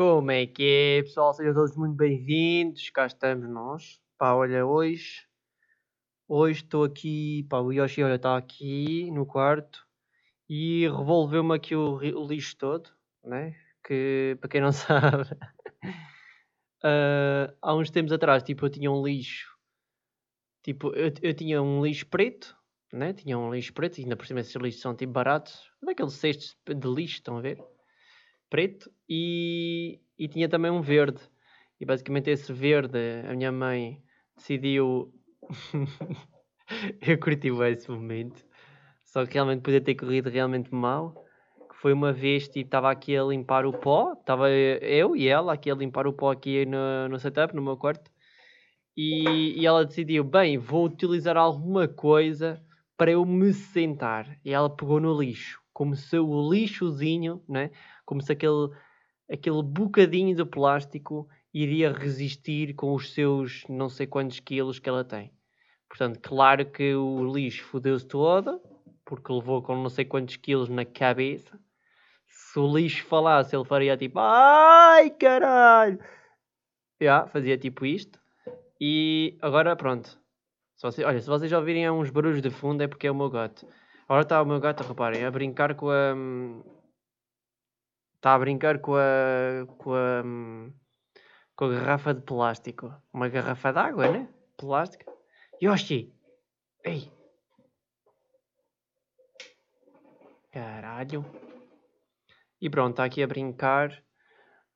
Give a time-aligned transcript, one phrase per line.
[0.00, 1.34] Como é que é, pessoal?
[1.34, 2.88] Sejam todos muito bem-vindos.
[2.88, 4.00] Cá estamos nós.
[4.16, 5.26] Pá, olha, hoje.
[6.26, 7.46] Hoje estou aqui.
[7.50, 9.86] Pá, o Yoshi, olha, está aqui no quarto
[10.48, 12.88] e revolveu-me aqui o, o, lixo todo,
[13.22, 13.54] né?
[13.86, 15.34] Que, para quem não sabe,
[16.82, 19.54] uh, há uns tempos atrás, tipo, eu tinha um lixo.
[20.62, 22.56] Tipo, eu, eu tinha um lixo preto,
[22.90, 23.12] né?
[23.12, 25.70] Tinha um lixo preto, e ainda por cima esses lixos são tipo baratos.
[25.82, 27.62] Daqueles cestos de lixo, estão a ver?
[28.50, 31.20] Preto e, e tinha também um verde.
[31.80, 34.02] E basicamente esse verde, a minha mãe
[34.36, 35.14] decidiu.
[37.00, 38.44] eu curti esse momento.
[39.04, 41.14] Só que realmente podia ter corrido realmente mal.
[41.70, 44.12] Que foi uma vez, tipo, estava aqui a limpar o pó.
[44.12, 47.76] Estava eu e ela aqui a limpar o pó aqui no, no setup, no meu
[47.76, 48.10] quarto.
[48.96, 52.62] E, e ela decidiu, bem, vou utilizar alguma coisa
[52.96, 54.38] para eu me sentar.
[54.44, 55.59] E ela pegou no lixo.
[55.80, 57.70] Como se o lixozinho, né?
[58.04, 58.68] como se aquele,
[59.32, 65.02] aquele bocadinho de plástico iria resistir com os seus não sei quantos quilos que ela
[65.02, 65.32] tem.
[65.88, 68.60] Portanto, claro que o lixo fodeu-se todo,
[69.06, 71.58] porque levou com não sei quantos quilos na cabeça.
[72.26, 75.98] Se o lixo falasse, ele faria tipo, ai caralho!
[77.00, 78.20] Já, fazia tipo isto.
[78.78, 80.10] E agora pronto.
[80.76, 83.30] Se vocês, olha, se vocês ouvirem uns barulhos de fundo é porque é o meu
[83.30, 83.66] gato.
[84.10, 86.16] Agora está o meu gato, reparem, a brincar com a,
[88.16, 90.24] Está a brincar com a, com a.
[91.54, 92.92] com a garrafa de plástico.
[93.12, 94.28] Uma garrafa de água, né?
[94.56, 95.06] Plástica.
[95.62, 96.12] Yoshi!
[96.82, 97.08] Ei!
[100.50, 101.24] Caralho.
[102.60, 104.02] E pronto, está aqui a brincar.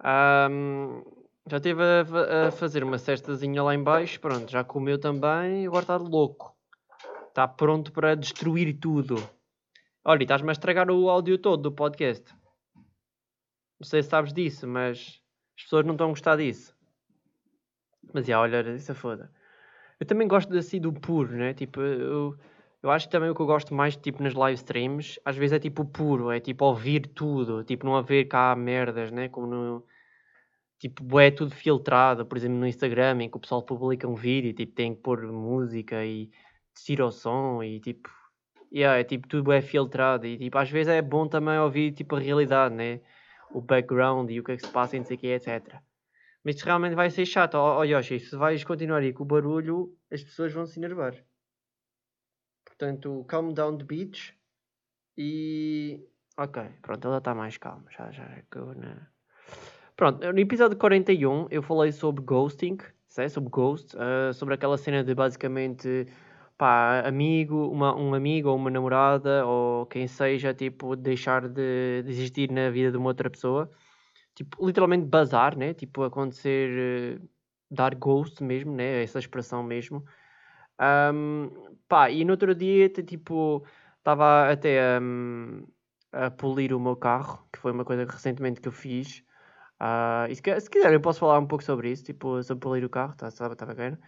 [0.01, 1.03] Um,
[1.51, 4.21] já esteve a, a, fazer uma cestazinha lá embaixo.
[4.21, 5.67] Pronto, já comeu também.
[5.67, 6.54] Agora está louco.
[7.35, 9.17] Está pronto para destruir tudo.
[10.05, 12.33] Olha, estás-me a estragar o áudio todo do podcast.
[12.77, 15.21] Não sei se sabes disso, mas
[15.57, 16.73] as pessoas não estão a gostar disso.
[18.13, 19.33] Mas, já, olha, isso é foda.
[19.99, 21.53] Eu também gosto assim do puro, né?
[21.53, 22.39] Tipo, eu,
[22.81, 25.55] eu acho que também o que eu gosto mais, tipo, nas live streams, às vezes
[25.55, 29.29] é tipo puro, é tipo ouvir tudo, tipo, não haver cá merdas, né?
[29.29, 29.85] Como no.
[30.79, 34.53] Tipo, é tudo filtrado, por exemplo, no Instagram, em que o pessoal publica um vídeo,
[34.53, 36.31] tipo, tem que pôr música e
[36.83, 38.11] tira o som e tipo.
[38.73, 42.17] Yeah, é tipo, tudo é filtrado e tipo, às vezes é bom também ouvir tipo
[42.17, 43.01] a realidade, né?
[43.55, 45.81] o background e o que é que se passa e não sei o que, etc.
[46.43, 47.55] Mas isto realmente vai ser chato.
[47.55, 51.15] Ó oh, Yoshi, se vais continuar aí com o barulho, as pessoas vão se enervar.
[52.65, 54.37] Portanto, calm down the beach.
[55.17, 56.05] E.
[56.37, 57.85] Ok, pronto, ela está mais calma.
[57.91, 58.25] Já, já
[58.77, 59.07] na.
[59.97, 65.05] Pronto, no episódio 41 eu falei sobre ghosting, sei, sobre ghost, uh, sobre aquela cena
[65.05, 66.09] de basicamente
[66.57, 72.11] pá, amigo, uma, um amigo ou uma namorada ou quem seja, tipo, deixar de, de
[72.11, 73.71] existir na vida de uma outra pessoa.
[74.35, 75.75] Tipo, literalmente bazar, né?
[75.75, 77.29] Tipo, acontecer, uh,
[77.71, 79.03] dar ghost mesmo, né?
[79.03, 80.05] Essa expressão mesmo.
[80.81, 83.65] Um, pá, e no outro dia, tipo,
[83.99, 85.65] estava até um,
[86.13, 89.23] a polir o meu carro, que foi uma coisa que recentemente que eu fiz.
[89.81, 92.91] Uh, se, se quiser, eu posso falar um pouco sobre isso, tipo, sobre polir o
[92.91, 93.99] carro, está tá, tá bacana.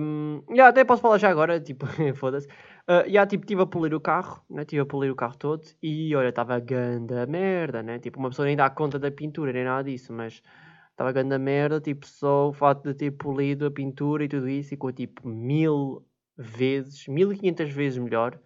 [0.00, 2.46] Um, yeah, até posso falar já agora, tipo, foda-se.
[2.88, 4.62] Uh, yeah, tipo, estive a polir o carro, né?
[4.62, 7.98] Estive a polir o carro todo e olha, estava ganda merda, né?
[7.98, 10.42] Tipo, uma pessoa nem dá conta da pintura, nem nada disso, mas
[10.90, 14.70] estava ganda merda, tipo, só o fato de ter polido a pintura e tudo isso
[14.70, 16.04] ficou tipo mil
[16.36, 18.38] vezes, mil e quinhentas vezes melhor,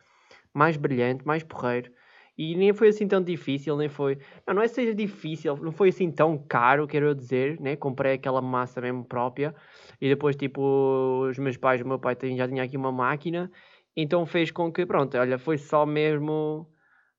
[0.52, 1.90] mais brilhante, mais porreiro.
[2.36, 4.18] E nem foi assim tão difícil, nem foi.
[4.46, 7.76] Não, não é que seja difícil, não foi assim tão caro, quero dizer, né?
[7.76, 9.54] Comprei aquela massa mesmo própria.
[10.00, 13.50] E depois, tipo, os meus pais, o meu pai já tinha aqui uma máquina.
[13.96, 16.66] Então fez com que, pronto, olha, foi só mesmo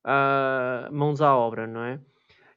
[0.06, 2.00] uh, mãos à obra, não é?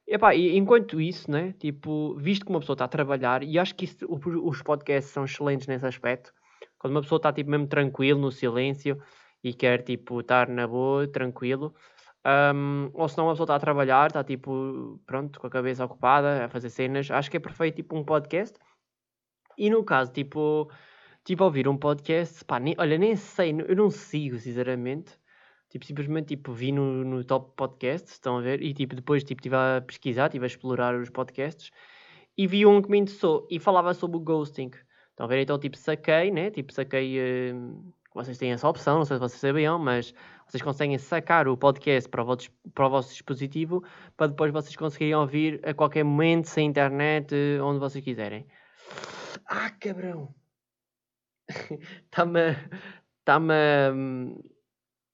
[0.08, 1.54] E, epá, e enquanto isso, né?
[1.58, 5.24] Tipo, visto que uma pessoa está a trabalhar, e acho que isso, os podcasts são
[5.24, 6.32] excelentes nesse aspecto.
[6.78, 8.98] Quando uma pessoa está, tipo, mesmo tranquilo, no silêncio,
[9.44, 11.74] e quer, tipo, estar na boa, tranquilo
[12.26, 15.84] um, ou se não, a pessoa está a trabalhar, está tipo, pronto, com a cabeça
[15.84, 17.08] ocupada, a fazer cenas.
[17.10, 18.58] Acho que é perfeito, tipo, um podcast.
[19.56, 20.70] E no caso, tipo,
[21.24, 25.16] tipo, ouvir um podcast, pá, nem, olha, nem sei, eu não sigo, sinceramente.
[25.70, 28.62] Tipo, simplesmente, tipo, vi no, no top podcast, estão a ver?
[28.62, 31.70] E, tipo, depois, tipo, estive a pesquisar, estive a explorar os podcasts.
[32.36, 34.70] E vi um que me interessou e falava sobre o ghosting.
[35.10, 35.40] Estão a ver?
[35.42, 36.50] Então, tipo, saquei, né?
[36.50, 37.52] Tipo, saquei...
[37.52, 40.14] Uh, vocês têm essa opção, não sei se vocês sabiam, mas
[40.46, 43.84] vocês conseguem sacar o podcast para o, vosso, para o vosso dispositivo
[44.16, 48.46] para depois vocês conseguirem ouvir a qualquer momento, sem internet, onde vocês quiserem.
[49.44, 50.34] Ah, cabrão!
[52.04, 52.52] Está-me.
[53.20, 54.40] Está-me.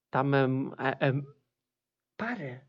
[0.06, 0.72] Está-me.
[0.78, 1.22] A, a...
[2.16, 2.66] Para!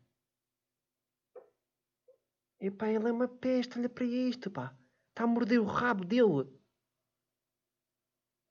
[2.60, 4.76] Epá, ele é uma peste, olha para isto, pá.
[5.10, 6.48] Está a morder o rabo dele.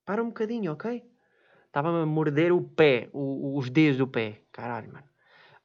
[0.05, 1.12] Para um bocadinho, ok?
[1.73, 4.41] Estava-me a morder o pé, o, os dedos do pé.
[4.51, 5.05] Caralho, mano.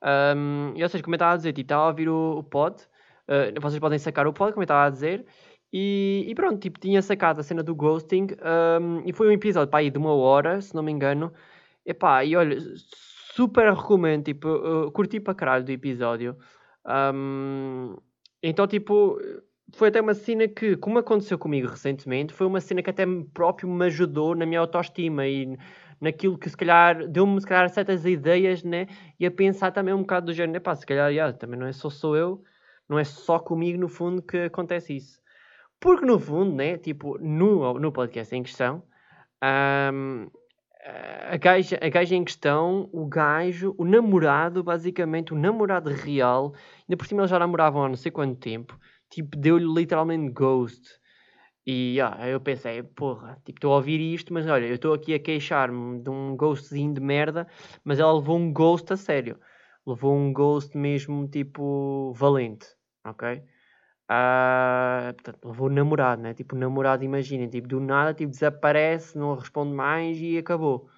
[0.02, 2.80] Um, e seja, como eu estava a dizer, tipo, estava a ouvir o, o pod.
[3.28, 5.26] Uh, vocês podem sacar o pod, como eu estava a dizer.
[5.70, 8.28] E, e, pronto, tipo, tinha sacado a cena do ghosting.
[8.80, 11.30] Um, e foi um episódio, pá, aí de uma hora, se não me engano.
[11.84, 12.56] Epá, e olha,
[13.34, 16.38] super recomendo, tipo, uh, curti para caralho do episódio.
[16.86, 17.98] Um,
[18.42, 19.18] então, tipo,
[19.74, 23.68] foi até uma cena que, como aconteceu comigo recentemente, foi uma cena que até próprio
[23.68, 25.58] me ajudou na minha autoestima e
[26.00, 28.86] naquilo que se calhar deu-me se calhar certas ideias, né?
[29.18, 31.90] E a pensar também um bocado do género, pá, se calhar, também não é só
[31.90, 32.42] sou eu,
[32.88, 35.20] não é só comigo no fundo que acontece isso.
[35.80, 38.82] Porque no fundo, né, tipo, no, no podcast em questão,
[39.92, 40.28] um,
[41.30, 46.96] a, gaja, a gaja em questão, o gajo, o namorado, basicamente, o namorado real, ainda
[46.96, 48.78] por cima eles já namoravam há não sei quanto tempo,
[49.10, 50.98] tipo, deu-lhe literalmente ghost.
[51.70, 51.98] E
[52.32, 56.00] eu pensei, porra, tipo, estou a ouvir isto, mas olha, eu estou aqui a queixar-me
[56.00, 57.46] de um ghostzinho de merda,
[57.84, 59.38] mas ela levou um ghost a sério.
[59.86, 62.66] Levou um ghost mesmo, tipo, valente,
[63.04, 63.42] ok?
[64.10, 66.32] Uh, portanto, levou namorado, né?
[66.32, 70.88] Tipo, namorado, imaginem, tipo, do nada, tipo, desaparece, não responde mais e acabou.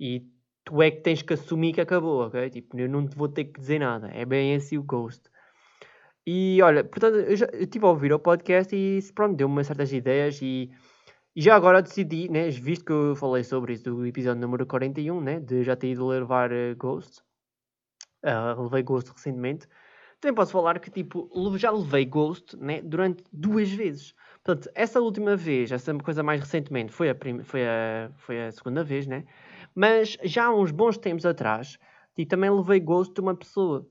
[0.00, 0.26] E
[0.64, 2.48] tu é que tens que assumir que acabou, ok?
[2.48, 4.08] Tipo, eu não te vou ter que dizer nada.
[4.08, 5.31] É bem esse o ghost.
[6.26, 9.92] E olha, portanto, eu, já, eu estive a ouvir o podcast e pronto, deu-me certas
[9.92, 10.70] ideias e,
[11.34, 15.20] e já agora decidi, né, visto que eu falei sobre isso do episódio número 41,
[15.20, 17.22] né, de já ter ido levar uh, Ghost,
[18.24, 19.66] uh, levei Ghost recentemente,
[20.20, 21.28] também posso falar que tipo,
[21.58, 24.14] já levei Ghost né, durante duas vezes.
[24.44, 28.84] Portanto, essa última vez, essa coisa mais recentemente, foi a, foi a, foi a segunda
[28.84, 29.24] vez, né?
[29.74, 31.76] Mas já há uns bons tempos atrás,
[32.14, 33.84] tipo, também levei Ghost de uma pessoa.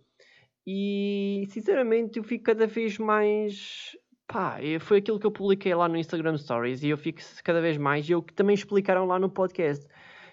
[0.66, 3.98] E sinceramente eu fico cada vez mais.
[4.28, 7.78] Pá, foi aquilo que eu publiquei lá no Instagram Stories e eu fico cada vez
[7.78, 8.08] mais.
[8.08, 9.86] E eu que também explicaram lá no podcast.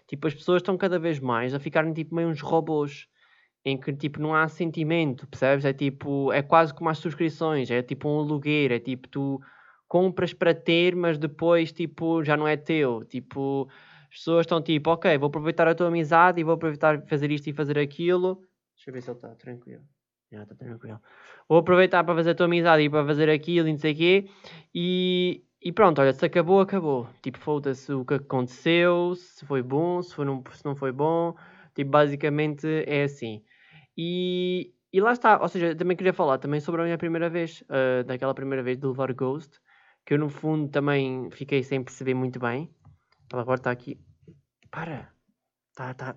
[0.07, 3.09] Tipo, as pessoas estão cada vez mais a ficarem tipo meio uns robôs.
[3.65, 5.65] Em que tipo não há sentimento, percebes?
[5.65, 9.41] É tipo, é quase como as subscrições, é tipo um aluguer, é tipo tu
[9.87, 13.05] compras para ter, mas depois tipo já não é teu.
[13.05, 13.69] Tipo,
[14.11, 17.49] as pessoas estão tipo, ok, vou aproveitar a tua amizade e vou aproveitar fazer isto
[17.49, 18.41] e fazer aquilo.
[18.77, 19.83] Deixa eu ver se ele está tranquilo.
[20.31, 21.01] Já está tranquilo.
[21.49, 23.97] Vou aproveitar para fazer a tua amizade e para fazer aquilo e não sei o
[23.97, 24.31] quê.
[24.75, 27.09] E, e pronto, olha, se acabou, acabou.
[27.23, 31.35] Tipo, foda-se o que aconteceu, se foi bom, se, foi não, se não foi bom.
[31.75, 33.43] Tipo, basicamente é assim.
[33.97, 35.41] E, e lá está.
[35.41, 38.77] Ou seja, também queria falar também sobre a minha primeira vez, uh, daquela primeira vez
[38.77, 39.59] de levar Ghost,
[40.05, 42.71] que eu no fundo também fiquei sem perceber muito bem.
[43.33, 43.99] Ela agora está aqui.
[44.71, 45.11] Para!
[45.71, 46.15] Estás tá,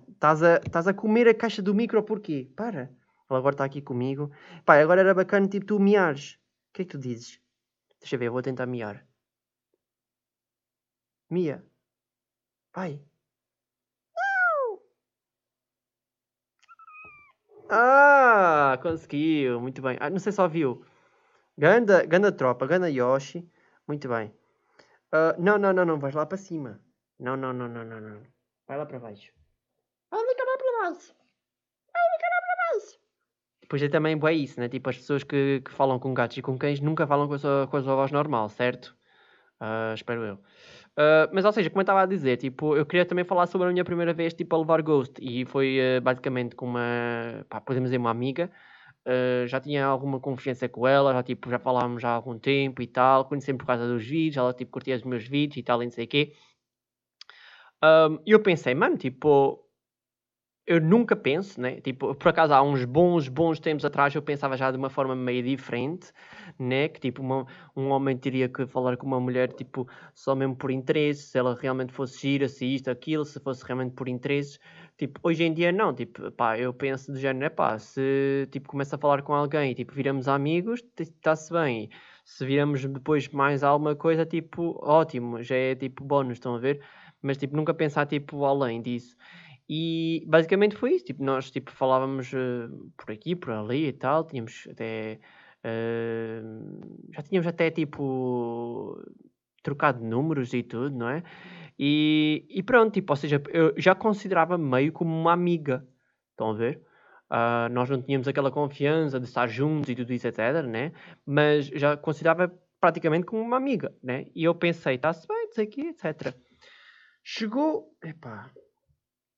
[0.70, 2.50] tá, a, a comer a caixa do micro porquê?
[2.54, 2.90] Para!
[3.32, 4.30] Ela agora está aqui comigo.
[4.64, 6.34] Pá, agora era bacana tipo tu miares.
[6.70, 7.40] O que é que tu dizes?
[8.00, 9.06] Deixa eu ver, eu vou tentar miar.
[11.30, 11.64] Mia.
[14.14, 14.82] Não!
[17.70, 19.60] Ah, conseguiu.
[19.60, 19.96] Muito bem.
[20.00, 20.84] Ah, não sei se só viu.
[21.56, 23.48] Ganda, ganda tropa, ganda Yoshi.
[23.88, 24.28] Muito bem.
[25.12, 25.98] Uh, não, não, não, não.
[25.98, 26.80] Vais lá para cima.
[27.18, 28.22] Não, não, não, não, não, não.
[28.66, 29.32] Vai lá para baixo.
[30.10, 31.21] Vai lá para baixo.
[33.72, 34.68] Depois é também é isso, né?
[34.68, 37.38] Tipo, as pessoas que, que falam com gatos e com cães nunca falam com a
[37.38, 38.94] sua, com a sua voz normal, certo?
[39.58, 40.34] Uh, espero eu.
[40.34, 43.68] Uh, mas, ou seja, como eu estava a dizer, tipo, eu queria também falar sobre
[43.68, 45.14] a minha primeira vez, tipo, a levar Ghost.
[45.22, 48.50] E foi uh, basicamente com uma, pá, podemos dizer, uma amiga.
[49.46, 52.86] Já tinha alguma confiança com ela, já, tipo, já falávamos já há algum tempo e
[52.86, 53.24] tal.
[53.24, 55.92] Conhecemos por causa dos vídeos, ela, tipo, curtia os meus vídeos e tal, e não
[55.92, 56.34] sei o quê.
[58.26, 59.61] E eu pensei, mano, tipo,
[60.66, 61.80] eu nunca penso, né?
[61.80, 65.14] Tipo, por acaso há uns bons, bons tempos atrás eu pensava já de uma forma
[65.16, 66.12] meio diferente,
[66.58, 66.88] né?
[66.88, 70.70] Que tipo, uma, um homem teria que falar com uma mulher, tipo, só mesmo por
[70.70, 74.58] interesse, se ela realmente fosse gira, se isto, aquilo, se fosse realmente por interesses.
[74.96, 78.68] Tipo, hoje em dia não, tipo, pá, eu penso de género, é pá, se tipo,
[78.68, 81.90] começa a falar com alguém tipo, viramos amigos, está-se bem.
[82.24, 86.80] Se viramos depois mais alguma coisa, tipo, ótimo, já é tipo bónus, estão a ver?
[87.20, 89.16] Mas tipo, nunca pensar tipo além disso.
[89.74, 91.06] E basicamente foi isso.
[91.06, 94.22] Tipo, nós tipo, falávamos uh, por aqui, por ali e tal.
[94.22, 95.18] Tínhamos até.
[95.64, 99.02] Uh, já tínhamos até tipo.
[99.62, 101.22] trocado números e tudo, não é?
[101.78, 105.88] E, e pronto, tipo, ou seja, eu já considerava meio como uma amiga.
[106.32, 106.82] Estão a ver?
[107.30, 110.92] Uh, nós não tínhamos aquela confiança de estar juntos e tudo isso, etc, né?
[111.24, 114.26] Mas já considerava praticamente como uma amiga, né?
[114.34, 116.36] E eu pensei, está-se bem, não sei etc.
[117.24, 118.50] Chegou, epá,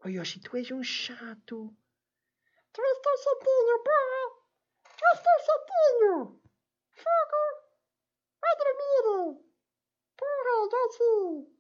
[0.05, 1.75] Oh Yoshi, tu és um chato.
[2.73, 4.01] Tu estou chatinho, pá.
[5.03, 6.41] Eu estou chatinho.
[6.93, 7.43] Fogo!
[8.43, 9.41] Vai dormir!
[10.19, 11.55] Porra, já sim!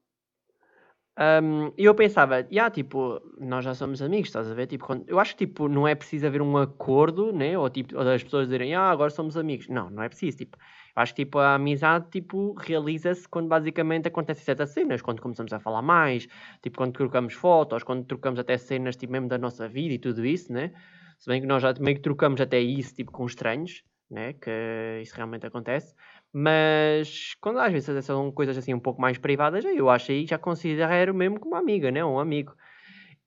[1.16, 4.66] Um, eu pensava, yeah, tipo, nós já somos amigos, estás a ver?
[4.66, 7.56] Tipo, quando, eu acho que tipo, não é preciso haver um acordo, né?
[7.56, 9.68] Ou, tipo, ou das pessoas dizerem, ah, agora somos amigos.
[9.68, 10.36] Não, não é preciso.
[10.36, 10.58] Tipo,
[10.94, 15.60] acho que tipo, a amizade tipo, realiza-se quando basicamente acontecem certas cenas, quando começamos a
[15.60, 16.26] falar mais,
[16.62, 20.24] tipo, quando trocamos fotos, quando trocamos até cenas tipo, mesmo da nossa vida e tudo
[20.24, 20.72] isso, né?
[21.18, 24.32] Se bem que nós já meio que trocamos até isso tipo, com estranhos, né?
[24.34, 25.94] Que isso realmente acontece.
[26.32, 30.38] Mas quando às vezes são coisas assim um pouco mais privadas, eu acho aí já
[30.38, 32.04] considero mesmo como amiga, né?
[32.04, 32.54] Um amigo.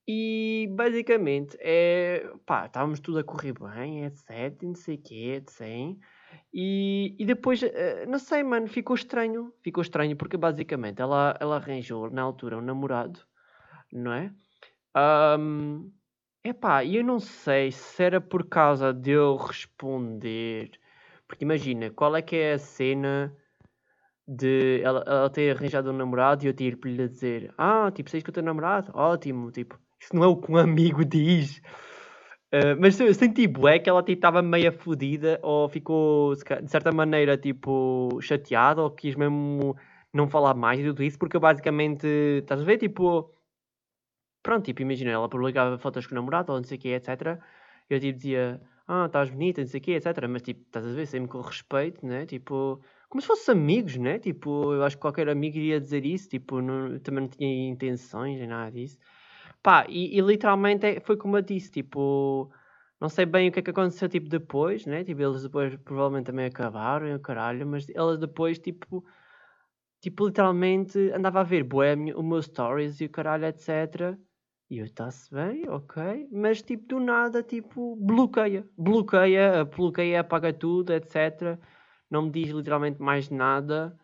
[0.07, 5.61] E basicamente é pá, estávamos tudo a correr bem, etc, não sei o etc.
[6.53, 9.53] E, e depois, eh, não sei, mano, ficou estranho.
[9.61, 13.19] Ficou estranho porque basicamente ela, ela arranjou na altura um namorado,
[13.91, 14.31] não é?
[15.39, 15.91] Um,
[16.43, 20.71] epá, e eu não sei se era por causa de eu responder
[21.27, 23.35] porque imagina, qual é que é a cena
[24.27, 28.09] de ela, ela ter arranjado um namorado e eu ter para lhe dizer: Ah, tipo,
[28.09, 28.91] sei que o teu namorado?
[28.95, 31.61] Ótimo, tipo, isso não é o que um amigo diz.
[32.53, 37.37] Uh, mas senti é que ela estava tipo, meio fodida ou ficou de certa maneira
[37.37, 39.75] tipo chateada ou quis mesmo
[40.13, 43.33] não falar mais de tudo isso porque eu basicamente estás a ver tipo
[44.41, 47.37] pronto tipo imagina ela publicava fotos com o namorado ou não sei o que etc
[47.89, 50.27] eu tipo dizia ah, estás bonita, não sei o quê, etc.
[50.29, 52.25] Mas, tipo, estás a ver, sempre com respeito, né?
[52.25, 54.17] Tipo, como se fossem amigos, né?
[54.17, 58.39] Tipo, eu acho que qualquer amigo iria dizer isso, tipo, não, também não tinha intenções
[58.39, 58.97] nem nada disso.
[59.67, 62.49] Pá, e, e literalmente é, foi como eu disse, tipo,
[63.01, 65.03] não sei bem o que é que aconteceu, tipo, depois, né?
[65.03, 69.03] Tipo, eles depois provavelmente também acabaram, o caralho, mas elas depois, tipo,
[69.99, 74.17] tipo, literalmente andava a ver bué, o meu stories e o caralho, etc.
[74.69, 76.29] E eu, está-se bem, ok.
[76.31, 78.65] Mas, tipo, do nada, tipo, bloqueia.
[78.77, 81.59] Bloqueia, bloqueia, apaga tudo, etc.
[82.09, 83.99] Não me diz literalmente mais nada.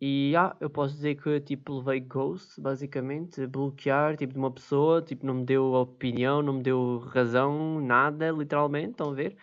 [0.00, 3.46] E, ah, eu posso dizer que, tipo, levei ghost, basicamente.
[3.46, 5.02] Bloquear, tipo, de uma pessoa.
[5.02, 8.90] Tipo, não me deu opinião, não me deu razão, nada, literalmente.
[8.92, 9.36] Estão a ver?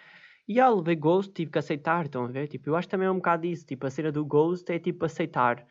[0.48, 2.48] E, ah, levei ghost, tive que aceitar, estão a ver?
[2.48, 3.66] Tipo, eu acho também é um bocado isso.
[3.66, 5.66] Tipo, a cena do ghost é, tipo, aceitar.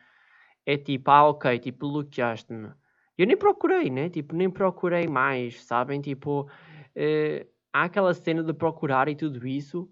[0.65, 2.71] É tipo, ah, ok, tipo, bloqueaste-me
[3.17, 4.09] eu nem procurei, né?
[4.09, 6.01] Tipo, nem procurei mais, sabem?
[6.01, 6.49] Tipo,
[6.95, 9.89] eh, há aquela cena de procurar e tudo isso,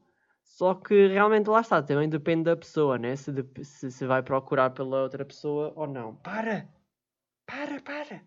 [0.53, 3.15] só que realmente lá está, também depende da pessoa, né?
[3.15, 6.15] Se, de, se, se vai procurar pela outra pessoa ou não.
[6.17, 6.69] Para!
[7.47, 8.21] Para, para!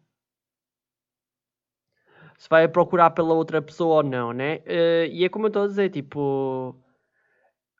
[2.37, 4.57] Se vai procurar pela outra pessoa ou não, né?
[4.67, 6.71] Uh, e é como eu estou a dizer, tipo.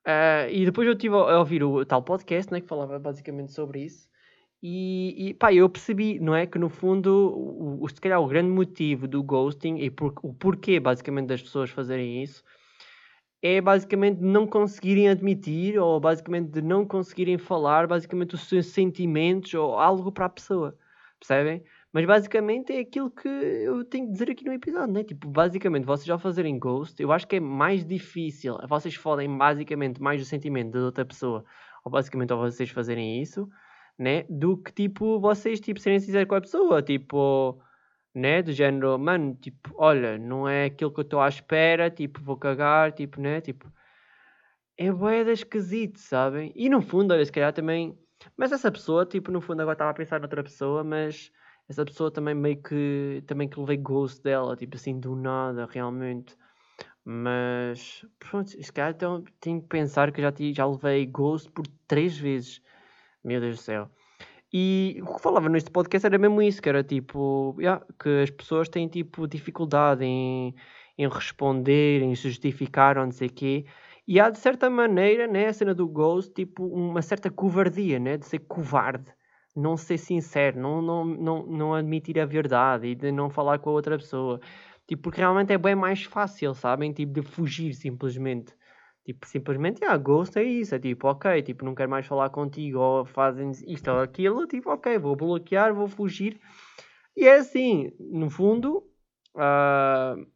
[0.07, 2.61] Uh, e depois eu estive a ouvir o tal podcast, né?
[2.61, 4.09] Que falava basicamente sobre isso.
[4.63, 6.47] E, e pá, eu percebi, não é?
[6.47, 10.33] Que no fundo, o, o, se calhar o grande motivo do ghosting e por, o
[10.33, 12.45] porquê basicamente das pessoas fazerem isso
[13.47, 19.79] é basicamente não conseguirem admitir ou basicamente não conseguirem falar basicamente os seus sentimentos ou
[19.79, 20.77] algo para a pessoa,
[21.21, 21.63] percebem?
[21.93, 25.03] Mas basicamente é aquilo que eu tenho que dizer aqui no episódio, né?
[25.05, 30.03] Tipo, basicamente, vocês ao fazerem ghost, eu acho que é mais difícil, vocês fodem basicamente
[30.03, 31.45] mais o sentimento da outra pessoa,
[31.85, 33.49] ou basicamente ao vocês fazerem isso,
[33.99, 34.25] né?
[34.29, 37.59] Do que tipo vocês tipo serem sinceros com a pessoa, tipo,
[38.17, 38.43] né?
[38.43, 42.37] Do género, mano, tipo, olha, não é aquilo que eu estou à espera, tipo, vou
[42.37, 43.43] cagar, tipo, né?
[43.43, 43.71] Tipo,
[44.79, 46.51] é boeda esquisito, sabem?
[46.57, 47.99] E no fundo, olha, se calhar também.
[48.37, 51.31] Mas essa pessoa, tipo, no fundo agora estava a pensar noutra pessoa, mas
[51.69, 53.23] essa pessoa também meio que.
[53.27, 56.37] Também que levei gosto dela, tipo assim, do nada, realmente.
[57.05, 62.17] Mas, pronto, se calhar então, tenho que pensar que já, já levei gosto por três
[62.19, 62.63] vezes.
[63.25, 63.91] Meu Deus do céu.
[64.59, 68.31] E o que falava neste podcast era mesmo isso, que era tipo, yeah, que as
[68.31, 70.55] pessoas têm tipo dificuldade em,
[70.97, 73.67] em responder, em justificar ou não sei o quê.
[74.09, 78.17] E há de certa maneira, né, a cena do Ghost, tipo, uma certa covardia, né,
[78.17, 79.13] de ser covarde,
[79.55, 83.69] não ser sincero, não, não, não, não admitir a verdade e de não falar com
[83.71, 84.41] a outra pessoa.
[84.87, 86.93] Tipo, porque realmente é bem mais fácil, sabem?
[86.95, 88.55] Tipo, de fugir simplesmente.
[89.07, 90.75] Tipo, simplesmente, ah, ghost é isso.
[90.75, 92.81] É tipo, ok, tipo, não quero mais falar contigo.
[92.81, 94.49] Ou fazem isto ou aquilo.
[94.49, 96.41] Tipo, ok, vou bloquear, vou fugir.
[97.17, 98.79] E é assim, no fundo,
[99.37, 100.27] uh,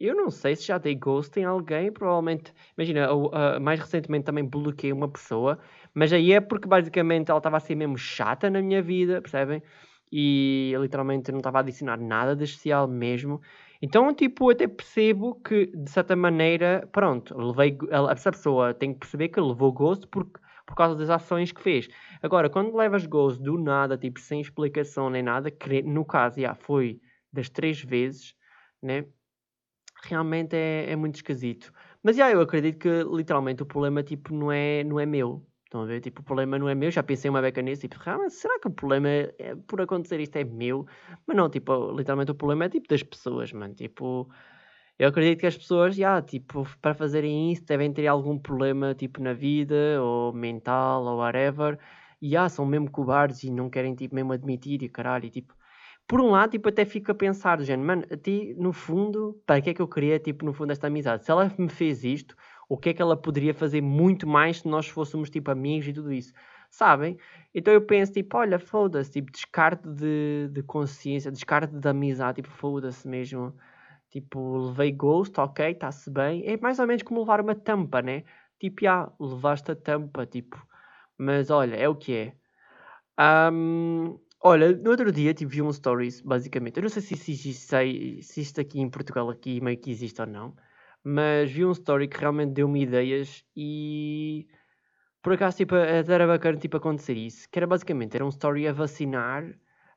[0.00, 1.92] eu não sei se já dei ghost em alguém.
[1.92, 5.58] Provavelmente, imagina, uh, mais recentemente também bloqueei uma pessoa.
[5.92, 9.62] Mas aí é porque basicamente ela estava a ser mesmo chata na minha vida, percebem?
[10.10, 13.42] E literalmente não estava a adicionar nada de especial mesmo.
[13.82, 17.76] Então, tipo, até percebo que, de certa maneira, pronto, levei,
[18.10, 20.26] essa pessoa tem que perceber que levou gosto por,
[20.66, 21.88] por causa das ações que fez.
[22.22, 26.54] Agora, quando levas gosto do nada, tipo, sem explicação nem nada, que no caso, já
[26.54, 27.00] foi
[27.32, 28.34] das três vezes,
[28.82, 29.06] né?
[30.04, 31.72] Realmente é, é muito esquisito.
[32.02, 35.46] Mas, já, eu acredito que, literalmente, o problema, tipo, não é, não é meu.
[35.76, 36.00] Estão a ver?
[36.00, 36.90] Tipo, o problema não é meu.
[36.90, 37.82] Já pensei uma beca nisso.
[37.82, 40.86] Tipo, ah, será que o problema é, por acontecer isto é meu?
[41.26, 43.74] Mas não, tipo, literalmente o problema é, tipo, das pessoas, mano.
[43.74, 44.28] Tipo,
[44.98, 49.20] eu acredito que as pessoas, já, tipo, para fazerem isso devem ter algum problema, tipo,
[49.22, 51.78] na vida, ou mental, ou whatever.
[52.22, 55.26] E, já, são mesmo cobardes e não querem, tipo, mesmo admitir e caralho.
[55.26, 55.54] E, tipo,
[56.08, 59.60] por um lado, tipo, até fico a pensar, gente, mano, a ti, no fundo, para
[59.60, 61.24] que é que eu queria, tipo, no fundo, esta amizade?
[61.24, 62.34] Se ela me fez isto,
[62.68, 65.92] o que é que ela poderia fazer muito mais se nós fôssemos, tipo, amigos e
[65.92, 66.32] tudo isso?
[66.70, 67.16] Sabem?
[67.54, 72.50] Então eu penso, tipo, olha, foda-se, tipo, descarte de, de consciência, descarte de amizade, tipo,
[72.50, 73.54] foda-se mesmo.
[74.10, 76.42] Tipo, levei ghost, ok, está-se bem.
[76.46, 78.24] É mais ou menos como levar uma tampa, né?
[78.58, 80.56] Tipo, já, levaste a tampa, tipo.
[81.18, 82.32] Mas olha, é o que é.
[83.52, 86.76] Um, olha, no outro dia tipo, um stories, basicamente.
[86.78, 90.20] Eu não sei se, se, se, se isto aqui em Portugal aqui meio que existe
[90.20, 90.54] ou não.
[91.08, 94.48] Mas vi um story que realmente deu-me ideias e
[95.22, 97.48] por acaso tipo, era bacana tipo, acontecer isso.
[97.48, 99.44] Que era basicamente, era um story a vacinar,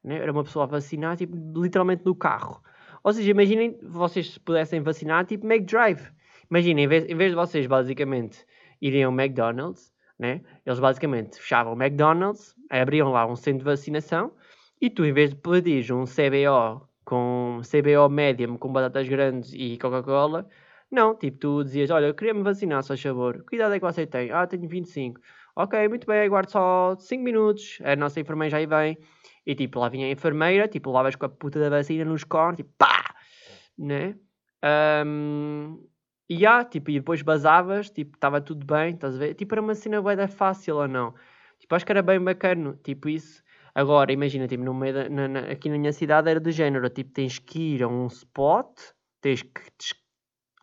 [0.04, 0.18] né?
[0.18, 2.62] era uma pessoa a vacinar tipo, literalmente no carro.
[3.04, 6.12] Ou seja, imaginem vocês pudessem vacinar tipo McDrive.
[6.48, 8.46] Imaginem, em vez, em vez de vocês basicamente
[8.80, 10.42] irem ao McDonald's, né?
[10.64, 14.32] Eles basicamente fechavam o McDonald's, abriam lá um centro de vacinação
[14.80, 19.76] e tu, em vez de pedir um CBO com CBO medium com batatas grandes e
[19.80, 20.48] Coca-Cola,
[20.92, 23.44] não, tipo, tu dizias, olha, eu queria me vacinar, só favor.
[23.46, 24.32] Que idade é que você tem?
[24.32, 25.22] Ah, tenho 25.
[25.56, 27.80] Ok, muito bem, aguardo só 5 minutos.
[27.84, 28.98] A nossa enfermeira já aí vem.
[29.46, 32.58] E tipo, lá vinha a enfermeira, tipo, lavas com a puta da vacina nos cornos,
[32.58, 33.16] tipo, pá!
[33.78, 34.16] Né?
[35.06, 35.80] Um,
[36.30, 39.34] e já, tipo, e depois basavas, tipo, estava tudo bem, estás a ver?
[39.36, 41.14] Tipo, era uma cena bué fácil ou não?
[41.60, 43.44] Tipo, acho que era bem bacana, tipo, isso.
[43.76, 46.90] Agora, imagina, tipo, no meio da, na, na, aqui na minha cidade era do género,
[46.90, 48.70] tipo, tens que ir a um spot,
[49.22, 49.62] tens que,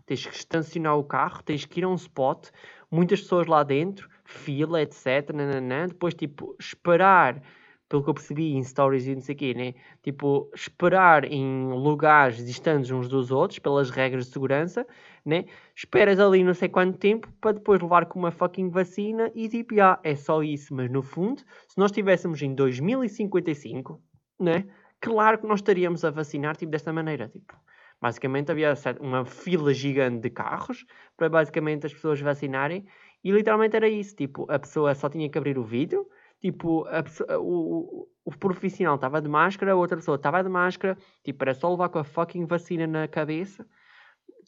[0.06, 2.48] tens que estacionar o carro, tens que ir a um spot,
[2.90, 7.42] muitas pessoas lá dentro, fila, etc, nananã, depois, tipo, esperar
[7.88, 9.74] pelo que eu percebi em stories e não sei o quê, né?
[10.02, 14.86] Tipo, esperar em lugares distantes uns dos outros, pelas regras de segurança,
[15.24, 15.44] né?
[15.74, 19.80] Esperas ali não sei quanto tempo para depois levar com uma fucking vacina e tipo,
[19.80, 20.74] ah, é só isso.
[20.74, 24.00] Mas no fundo, se nós estivéssemos em 2055,
[24.40, 24.66] né?
[25.00, 27.54] Claro que nós estaríamos a vacinar, tipo, desta maneira, tipo...
[28.00, 30.84] Basicamente havia uma fila gigante de carros
[31.16, 32.86] para basicamente as pessoas vacinarem
[33.26, 36.08] e literalmente era isso, tipo, a pessoa só tinha que abrir o vidro,
[36.40, 41.42] tipo, pessoa, o, o, profissional estava de máscara, a outra pessoa estava de máscara, tipo,
[41.42, 43.66] era só levar com a fucking vacina na cabeça.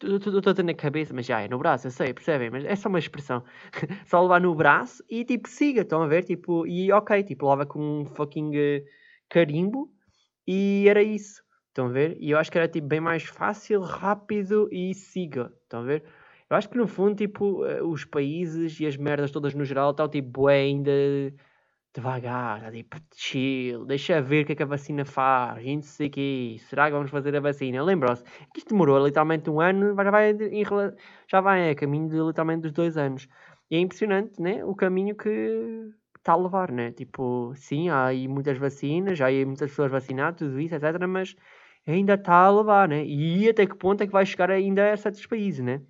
[0.00, 2.50] Estou na cabeça, mas já é no braço, eu sei, percebem?
[2.50, 3.42] Mas é só uma expressão.
[4.06, 6.22] só levar no braço e tipo, siga, estão a ver?
[6.22, 8.84] Tipo, e ok, tipo, leva com um fucking uh,
[9.28, 9.90] carimbo
[10.46, 11.42] e era isso.
[11.78, 12.16] Estão a ver?
[12.18, 15.52] E eu acho que era tipo bem mais fácil, rápido e siga.
[15.62, 16.02] Estão a ver?
[16.50, 19.92] Eu acho que no fundo, tipo, eh, os países e as merdas todas no geral
[19.92, 20.90] estão tipo ainda
[21.94, 25.86] devagar, tá tipo chill, deixa ver o que é que a vacina faz, a gente
[25.86, 27.82] sei que será que vamos fazer a vacina?
[27.82, 30.36] Lembram-se que isto demorou literalmente um ano, já vai,
[31.28, 33.28] já vai a caminho de literalmente dos dois anos.
[33.70, 34.64] E é impressionante, né?
[34.64, 36.90] O caminho que está a levar, né?
[36.92, 41.06] Tipo, sim, há aí muitas vacinas, já há aí muitas pessoas vacinadas, tudo isso, etc.
[41.06, 41.36] Mas
[41.90, 43.04] ainda está a levar, né?
[43.04, 45.80] E até que ponto é que vai chegar ainda a certos países, né?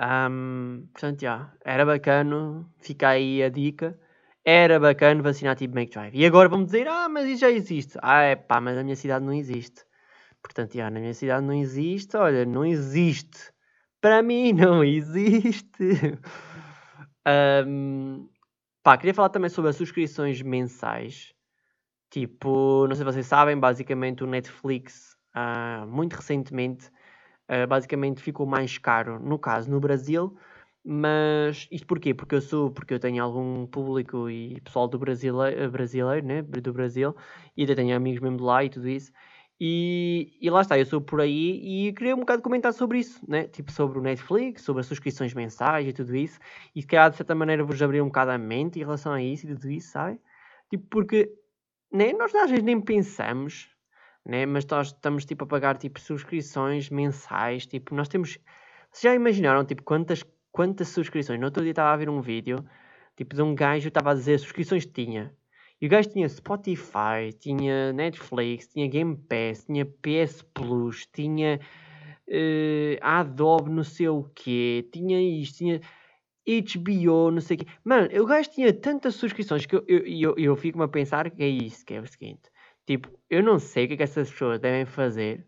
[0.00, 3.98] Um, portanto, já, era bacana, fica aí a dica.
[4.44, 6.18] Era bacana vacinar tipo McDrive.
[6.18, 7.96] E agora vão dizer, ah, mas isso já existe.
[8.02, 9.84] Ah, é pá, mas na minha cidade não existe.
[10.42, 12.16] Portanto, já, na minha cidade não existe.
[12.16, 13.52] Olha, não existe.
[14.00, 16.18] Para mim não existe.
[17.66, 18.28] um,
[18.82, 21.32] pá, queria falar também sobre as subscrições mensais.
[22.12, 26.88] Tipo, não sei se vocês sabem, basicamente o Netflix, uh, muito recentemente,
[27.48, 30.36] uh, basicamente ficou mais caro, no caso no Brasil,
[30.84, 32.12] mas isto porquê?
[32.12, 36.42] Porque eu sou, porque eu tenho algum público e pessoal do brasileiro, brasileiro né?
[36.42, 37.16] do Brasil,
[37.56, 39.10] e até tenho amigos mesmo de lá e tudo isso.
[39.58, 43.20] E, e, lá está, eu sou por aí e queria um bocado comentar sobre isso,
[43.28, 43.44] né?
[43.44, 46.38] Tipo, sobre o Netflix, sobre as subscrições mensais e tudo isso.
[46.74, 49.22] E se calhar, de certa maneira, vos abrir um bocado a mente em relação a
[49.22, 50.20] isso e tudo isso, sabe?
[50.68, 51.32] Tipo, porque
[51.92, 53.68] né, nós às vezes nem pensamos,
[54.24, 54.46] né?
[54.46, 57.66] Mas nós estamos, tipo, a pagar, tipo, subscrições mensais.
[57.66, 58.38] Tipo, nós temos...
[58.90, 61.40] Vocês já imaginaram, tipo, quantas quantas subscrições.
[61.40, 62.64] No outro dia estava a ver um vídeo,
[63.16, 65.34] tipo, de um gajo estava a dizer subscrições que tinha.
[65.80, 71.58] E o gajo tinha Spotify, tinha Netflix, tinha Game Pass, tinha PS Plus, tinha
[72.28, 75.80] uh, Adobe não sei o quê, tinha isto, tinha
[76.48, 77.66] HBO, não sei o quê.
[77.84, 81.42] Mano, o gajo tinha tantas subscrições que eu, eu, eu, eu fico-me a pensar que
[81.42, 82.50] é isso, que é o seguinte.
[82.86, 85.46] Tipo, eu não sei o que é que essas pessoas devem fazer,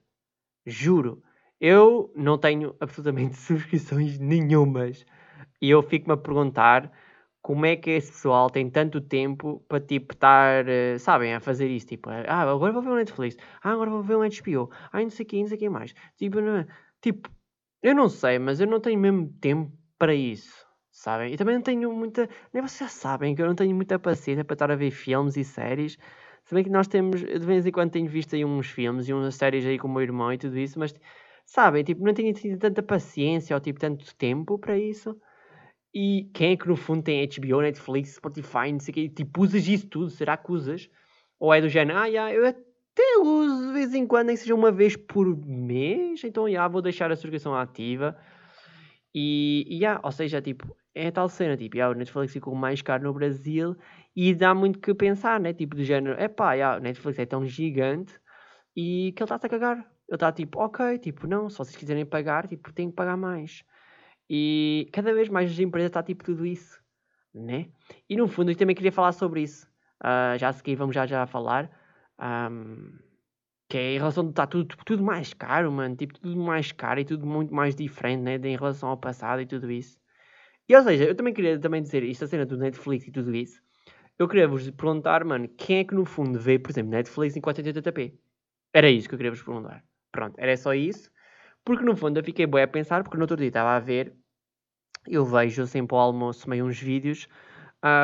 [0.66, 1.22] juro.
[1.60, 5.04] Eu não tenho absolutamente subscrições nenhumas.
[5.60, 6.92] E eu fico-me a perguntar
[7.42, 11.68] como é que esse pessoal tem tanto tempo para, tipo, estar, eh, sabem, a fazer
[11.68, 11.86] isso.
[11.88, 13.36] Tipo, ah, agora vou ver um Netflix.
[13.62, 14.70] Ah, agora vou ver um HBO.
[14.92, 15.94] Ah, não sei o que, não sei o mais.
[16.16, 16.66] Tipo, não é?
[17.02, 17.30] Tipo,
[17.82, 20.63] eu não sei, mas eu não tenho mesmo tempo para isso.
[20.94, 21.34] Sabem?
[21.34, 22.28] E também não tenho muita.
[22.52, 25.36] Nem vocês já sabem que eu não tenho muita paciência para estar a ver filmes
[25.36, 25.98] e séries.
[26.44, 29.12] Se bem que nós temos, de vez em quando tenho visto aí uns filmes e
[29.12, 30.94] umas séries aí com o meu irmão e tudo isso, mas
[31.44, 35.18] sabem, tipo, não tenho tido tanta paciência ou tipo tanto tempo para isso.
[35.92, 39.42] E quem é que no fundo tem HBO, Netflix, Spotify, não sei o quê, tipo,
[39.42, 40.10] usas isso tudo?
[40.10, 40.88] Será que usas?
[41.40, 44.54] Ou é do género, ah, yeah, eu até uso de vez em quando, nem seja
[44.54, 48.16] uma vez por mês, então, já, yeah, vou deixar a subscrição ativa.
[49.12, 52.80] E, e yeah, ou seja, tipo, é tal cena, tipo, yeah, o Netflix ficou mais
[52.82, 53.76] caro no Brasil
[54.14, 55.52] e dá muito que pensar, né?
[55.52, 58.18] Tipo, do género, é pá, o Netflix é tão gigante
[58.76, 59.78] e que ele está-se a cagar.
[59.78, 63.64] Ele está tipo, ok, tipo, não, se vocês quiserem pagar, tipo, tem que pagar mais.
[64.28, 66.80] E cada vez mais as empresas está tipo tudo isso,
[67.34, 67.68] né?
[68.08, 69.66] E no fundo eu também queria falar sobre isso.
[70.02, 71.70] Uh, já a seguir vamos já já falar.
[72.20, 72.98] Um,
[73.68, 75.96] que é em relação a estar tudo, tudo mais caro, mano.
[75.96, 78.38] Tipo, tudo mais caro e tudo muito mais diferente, né?
[78.38, 79.98] De, em relação ao passado e tudo isso.
[80.68, 83.34] E ou seja, eu também queria também dizer isto, a cena do Netflix e tudo
[83.34, 83.60] isso.
[84.18, 87.40] Eu queria vos perguntar, mano, quem é que no fundo vê, por exemplo, Netflix em
[87.40, 88.14] 480p?
[88.72, 89.84] Era isso que eu queria vos perguntar.
[90.10, 91.10] Pronto, era só isso.
[91.64, 94.14] Porque no fundo eu fiquei bem a pensar, porque no outro dia estava a ver,
[95.06, 97.26] eu vejo sempre ao almoço meio uns vídeos,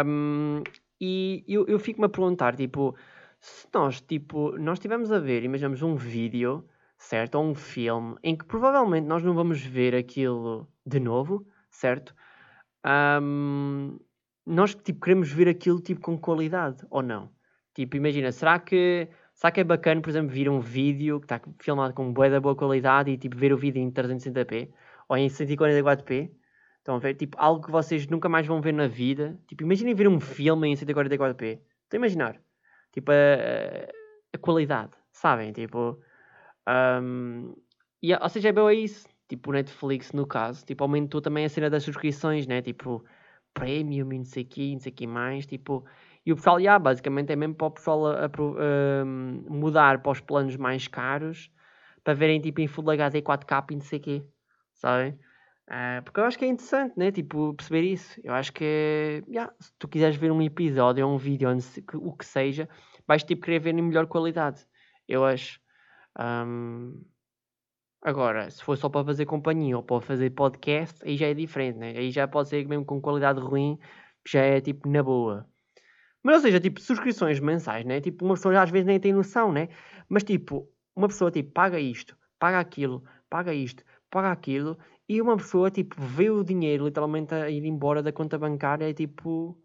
[0.07, 0.63] um,
[1.01, 2.97] e eu, eu fico-me a perguntar, tipo,
[3.39, 8.37] se nós, tipo, nós estivemos a ver, imaginamos um vídeo, certo, ou um filme, em
[8.37, 12.15] que provavelmente nós não vamos ver aquilo de novo, certo?
[12.87, 13.99] Um,
[14.47, 17.31] nós, tipo, queremos ver aquilo, tipo, com qualidade, ou não?
[17.75, 19.09] Tipo, imagina, será que
[19.41, 22.39] Será que é bacana, por exemplo, vir um vídeo que está filmado com boa da
[22.39, 24.71] boa qualidade e tipo ver o vídeo em 360p
[25.09, 26.31] ou em 144p?
[26.77, 27.15] Estão a ver?
[27.15, 29.41] Tipo, algo que vocês nunca mais vão ver na vida.
[29.49, 31.59] Tipo, imaginem ver um filme em 144p.
[31.59, 31.63] Estão
[31.93, 32.39] a imaginar?
[32.93, 33.89] Tipo, a, a,
[34.35, 35.53] a qualidade, sabem?
[35.53, 35.99] Tipo,
[36.69, 37.55] um,
[38.03, 39.09] e, ou seja, é bem é isso.
[39.31, 42.61] Tipo, o Netflix, no caso, tipo, aumentou também a cena das subscrições, né?
[42.61, 43.05] Tipo,
[43.55, 45.47] premium e não sei o que, não sei o que mais.
[45.47, 45.85] Tipo,
[46.27, 50.11] e o pessoal, yeah, basicamente é mesmo para o pessoal a, a, a, mudar para
[50.11, 51.49] os planos mais caros
[52.03, 54.25] para verem tipo em Full HD 4K e não sei o quê,
[54.75, 55.13] sabem?
[55.69, 57.13] Uh, porque eu acho que é interessante, né?
[57.13, 58.21] Tipo, perceber isso.
[58.25, 61.49] Eu acho que, yeah, se tu quiseres ver um episódio ou um vídeo,
[61.95, 62.69] o que seja,
[63.07, 64.67] vais tipo querer ver em melhor qualidade.
[65.07, 65.61] Eu acho.
[66.19, 67.01] Um...
[68.03, 71.79] Agora, se for só para fazer companhia ou para fazer podcast, aí já é diferente,
[71.79, 71.91] né?
[71.97, 73.79] Aí já pode ser mesmo com qualidade ruim,
[74.27, 75.47] já é tipo na boa.
[76.23, 78.01] Mas, ou seja, tipo, subscrições mensais, né?
[78.01, 79.69] Tipo, uma pessoa às vezes nem tem noção, né?
[80.09, 85.37] Mas, tipo, uma pessoa, tipo, paga isto, paga aquilo, paga isto, paga aquilo, e uma
[85.37, 89.60] pessoa, tipo, vê o dinheiro literalmente a ir embora da conta bancária, é tipo.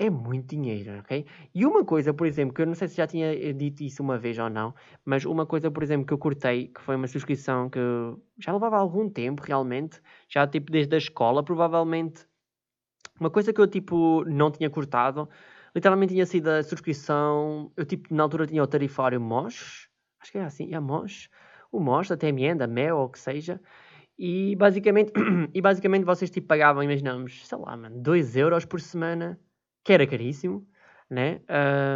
[0.00, 1.26] É muito dinheiro, ok?
[1.52, 4.00] E uma coisa, por exemplo, que eu não sei se já tinha eh, dito isso
[4.02, 4.72] uma vez ou não,
[5.04, 7.80] mas uma coisa, por exemplo, que eu cortei, que foi uma subscrição que
[8.38, 12.26] já levava algum tempo realmente, já tipo desde a escola, provavelmente.
[13.20, 15.28] Uma coisa que eu tipo não tinha cortado
[15.74, 17.72] literalmente tinha sido a subscrição.
[17.76, 19.88] Eu, tipo, na altura tinha o tarifário MOS,
[20.20, 21.28] acho que é assim, é MOS,
[21.72, 23.60] o MOS, da TMN, da MEO, ou o que seja.
[24.18, 25.12] E basicamente,
[25.54, 29.38] e basicamente vocês tipo pagavam, imaginamos, sei lá, mano, 2 euros por semana,
[29.88, 30.68] que era caríssimo,
[31.08, 31.40] né?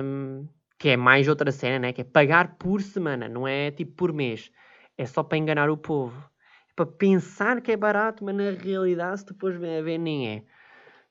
[0.03, 1.93] Um, que é mais outra cena, né?
[1.93, 4.51] Que é pagar por semana, não é tipo por mês.
[4.97, 6.19] É só para enganar o povo.
[6.71, 10.27] É para pensar que é barato, mas na realidade, se depois vem a ver, nem
[10.27, 10.43] é.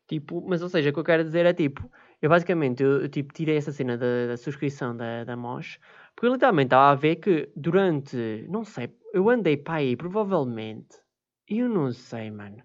[0.07, 1.87] Tipo, mas ou seja, o que eu quero dizer é tipo,
[2.19, 6.67] eu basicamente, eu, tipo, tirei essa cena da, da subscrição da, da porque eu literalmente
[6.67, 10.97] estava a ver que durante, não sei, eu andei para aí, provavelmente,
[11.47, 12.63] eu não sei, mano.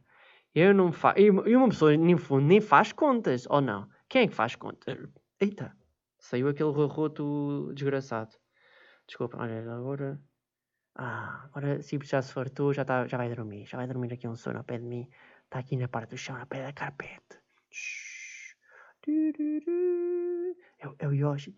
[0.55, 3.87] Eu não faço, e uma pessoa nem, nem faz contas, ou não?
[4.09, 4.97] Quem é que faz contas?
[5.41, 5.77] Eita,
[6.19, 8.35] saiu aquele roto desgraçado.
[9.07, 10.21] Desculpa, olha, agora...
[10.95, 13.67] Ah, agora se já se fartou, já, tá, já vai dormir.
[13.67, 15.09] Já vai dormir aqui um sono ao pé de mim.
[15.45, 17.39] Está aqui na parte do chão, ao pé da carpete.
[20.79, 21.55] É, é o Yoshi.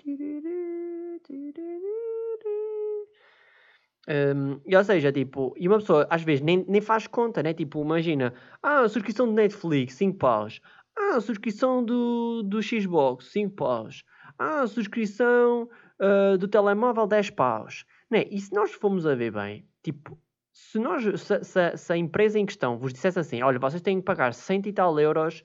[4.08, 7.52] Um, e ou seja, tipo, e uma pessoa às vezes nem, nem faz conta, né?
[7.52, 8.32] Tipo, imagina,
[8.62, 10.60] ah, subscrição do Netflix, 5 paus.
[10.98, 14.04] Ah, subscrição do, do Xbox, 5 paus.
[14.38, 15.68] Ah, subscrição
[16.00, 17.84] uh, do telemóvel, 10 paus.
[18.10, 18.24] Né?
[18.30, 20.18] E se nós formos a ver bem, tipo,
[20.52, 23.98] se, nós, se, se, se a empresa em questão vos dissesse assim, olha, vocês têm
[24.00, 25.44] que pagar 100 e tal euros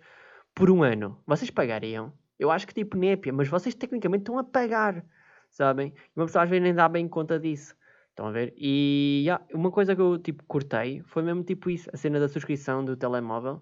[0.55, 2.11] por um ano, vocês pagariam?
[2.39, 5.05] Eu acho que tipo népia, mas vocês tecnicamente estão a pagar,
[5.49, 5.93] sabem?
[6.15, 7.75] E uma pessoa às vezes nem dá bem conta disso.
[8.09, 8.53] Estão a ver?
[8.57, 12.27] E yeah, uma coisa que eu tipo cortei foi mesmo tipo isso, a cena da
[12.27, 13.61] subscrição do telemóvel.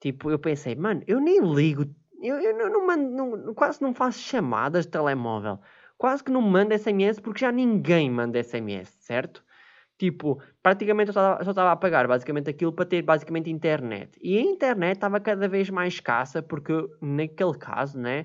[0.00, 1.84] Tipo, eu pensei, mano, eu nem ligo,
[2.22, 5.58] eu, eu não, não mando, não, quase não faço chamadas de telemóvel,
[5.96, 9.44] quase que não mando SMS porque já ninguém manda SMS, certo?
[9.98, 14.16] Tipo, praticamente eu só estava a pagar basicamente aquilo para ter basicamente internet.
[14.22, 18.24] E a internet estava cada vez mais escassa porque naquele caso, né?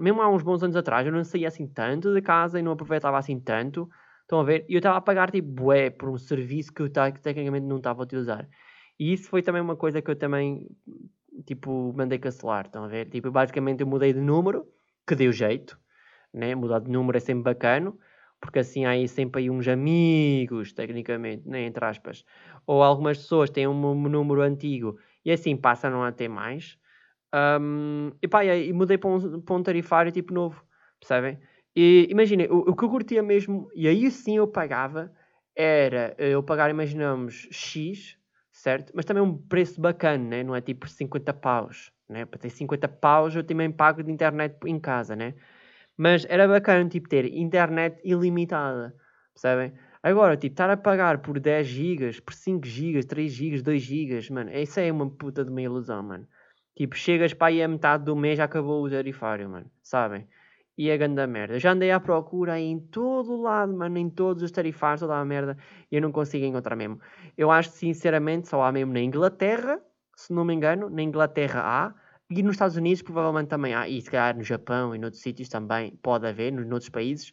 [0.00, 2.72] Mesmo há uns bons anos atrás eu não saía assim tanto de casa e não
[2.72, 3.88] aproveitava assim tanto.
[4.22, 4.66] Estão a ver?
[4.68, 8.02] E eu estava a pagar tipo bué por um serviço que eu tecnicamente não estava
[8.02, 8.48] a utilizar.
[8.98, 10.68] E isso foi também uma coisa que eu também
[11.46, 12.66] tipo mandei cancelar.
[12.66, 13.08] Estão a ver?
[13.08, 14.66] Tipo, basicamente eu mudei de número,
[15.06, 15.78] que deu jeito,
[16.32, 16.54] né?
[16.54, 17.92] Mudar de número é sempre bacana
[18.44, 22.24] porque assim há aí sempre aí uns amigos, tecnicamente, né, entre aspas.
[22.66, 26.78] Ou algumas pessoas têm um número antigo e assim passam a ter mais.
[27.34, 30.62] Um, e pá, e mudei para um, para um tarifário tipo novo,
[31.00, 31.38] percebem?
[31.74, 35.10] E imaginem, o, o, que eu curtia mesmo, e aí sim eu pagava,
[35.56, 38.16] era eu pagar, imaginamos, X,
[38.64, 38.92] certo?
[38.94, 40.42] Mas também um preço bacana, né?
[40.42, 41.92] não é tipo 50 paus.
[42.08, 42.24] Né?
[42.24, 45.34] Para ter 50 paus eu também pago de internet em casa, né?
[45.96, 48.94] Mas era bacana, tipo, ter internet ilimitada,
[49.34, 49.72] percebem?
[50.02, 54.32] Agora, tipo, estar a pagar por 10 GB, por 5 GB, 3 GB, 2 GB,
[54.32, 56.26] mano, isso é uma puta de uma ilusão, mano.
[56.74, 60.26] Tipo, chegas para aí a metade do mês já acabou o tarifário, mano, sabem?
[60.76, 61.58] E é grande merda.
[61.58, 65.56] Já andei à procura em todo lado, mano, em todos os tarifários, toda a merda,
[65.90, 67.00] e eu não consigo encontrar mesmo.
[67.36, 69.80] Eu acho que, sinceramente, só há mesmo na Inglaterra,
[70.16, 71.94] se não me engano, na Inglaterra há,
[72.30, 75.48] e nos Estados Unidos provavelmente também há, e se calhar no Japão e noutros sítios
[75.48, 77.30] também pode haver, nos noutros países,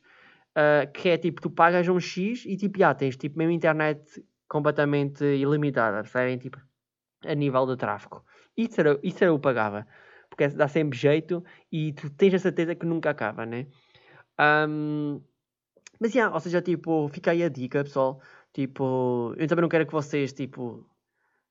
[0.56, 4.24] uh, que é tipo, tu pagas um X e tipo, já tens tipo mesmo internet
[4.48, 6.38] completamente ilimitada, percebem?
[6.38, 6.60] Tipo,
[7.26, 8.24] a nível do tráfego.
[8.58, 9.88] Isso era, isso era eu pagava,
[10.42, 13.68] porque dá sempre jeito e tu tens a certeza que nunca acaba, né?
[14.40, 15.22] Um,
[16.00, 18.22] mas, yeah, ou seja, tipo, fica aí a dica, pessoal.
[18.54, 20.86] Tipo, eu também não quero que vocês, tipo,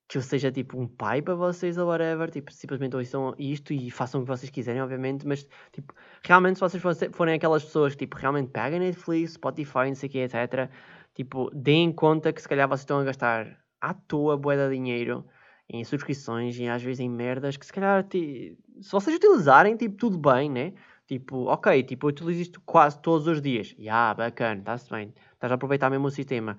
[0.09, 3.91] que eu seja tipo um pai para vocês ou whatever, tipo, simplesmente ouçam isto e
[3.91, 8.01] façam o que vocês quiserem, obviamente, mas tipo, realmente se vocês forem aquelas pessoas que
[8.01, 10.69] tipo, realmente pegam Netflix, Spotify, não sei o que, etc,
[11.15, 15.25] tipo, deem conta que se calhar vocês estão a gastar à toa bué de dinheiro
[15.73, 18.57] em subscrições e às vezes em merdas que se calhar, se
[18.91, 20.73] vocês utilizarem, tipo, tudo bem, né?
[21.07, 23.75] Tipo, ok, tipo, eu utilizo isto quase todos os dias.
[23.79, 25.15] Ya, yeah, bacana, está-se bem.
[25.33, 26.59] Estás a aproveitar mesmo o sistema.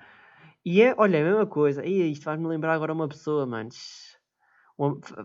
[0.65, 1.86] E é, olha, a mesma coisa.
[1.86, 3.69] E isto faz-me lembrar agora uma pessoa, mano.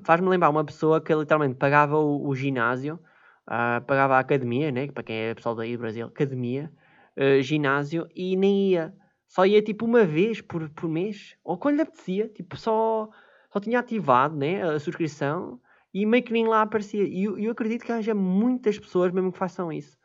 [0.04, 3.00] Faz-me lembrar uma pessoa que literalmente pagava o, o ginásio,
[3.46, 4.88] uh, pagava a academia, né?
[4.90, 6.72] Para quem é pessoal daí do Brasil, academia,
[7.16, 8.94] uh, ginásio, e nem ia.
[9.28, 13.10] Só ia tipo uma vez por, por mês, ou quando lhe apetecia, tipo só,
[13.56, 15.58] só tinha ativado né, a subscrição
[15.94, 17.04] e meio que nem lá aparecia.
[17.04, 19.96] E eu, eu acredito que haja muitas pessoas mesmo que façam isso,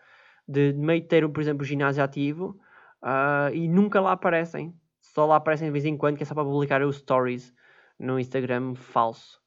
[0.48, 2.58] de, de meio ter, por exemplo, o ginásio ativo
[3.04, 6.34] uh, e nunca lá aparecem só lá aparecem de vez em quando que é só
[6.34, 7.54] para publicar os stories
[8.00, 9.42] no Instagram falso.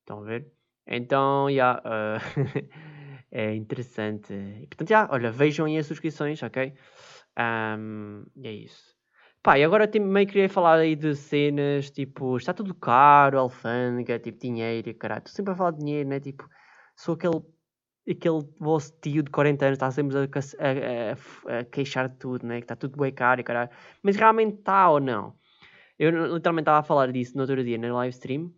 [0.00, 0.50] Estão a ver?
[0.86, 1.50] Então, já.
[1.50, 2.68] Yeah, uh,
[3.30, 4.32] é interessante.
[4.32, 6.72] E, portanto, já, yeah, olha, vejam aí as subscrições, ok?
[7.38, 9.01] Um, e é isso.
[9.42, 14.38] Pá, e agora também queria falar aí de cenas, tipo, está tudo caro, alfândega, tipo,
[14.38, 15.18] dinheiro, caralho.
[15.18, 16.20] Estou sempre a falar de dinheiro, né?
[16.20, 16.48] Tipo,
[16.96, 17.42] sou aquele
[18.08, 22.46] aquele vosso tio de 40 anos está sempre a, a, a, a queixar de tudo,
[22.46, 22.58] né?
[22.58, 23.70] Que está tudo bem caro e caralho.
[24.02, 25.34] Mas realmente está ou não?
[25.98, 28.52] Eu literalmente estava a falar disso no outro dia na live stream,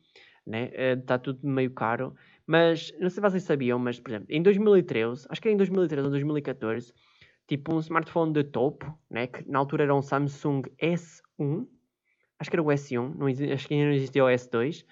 [0.46, 0.70] né?
[0.94, 2.14] Está eh, tudo meio caro.
[2.46, 5.58] Mas não sei se vocês sabiam, mas por exemplo, em 2013, acho que era em
[5.58, 6.92] 2013 ou 2014,
[7.46, 9.26] tipo um smartphone de topo, né?
[9.26, 11.66] Que na altura era um Samsung S1,
[12.38, 14.84] acho que era o S1, não, acho que ainda não existia o S2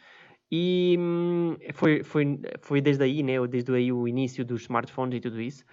[0.50, 3.44] e hum, foi, foi, foi desde aí, né?
[3.46, 5.64] Desde aí o início dos smartphones e tudo isso.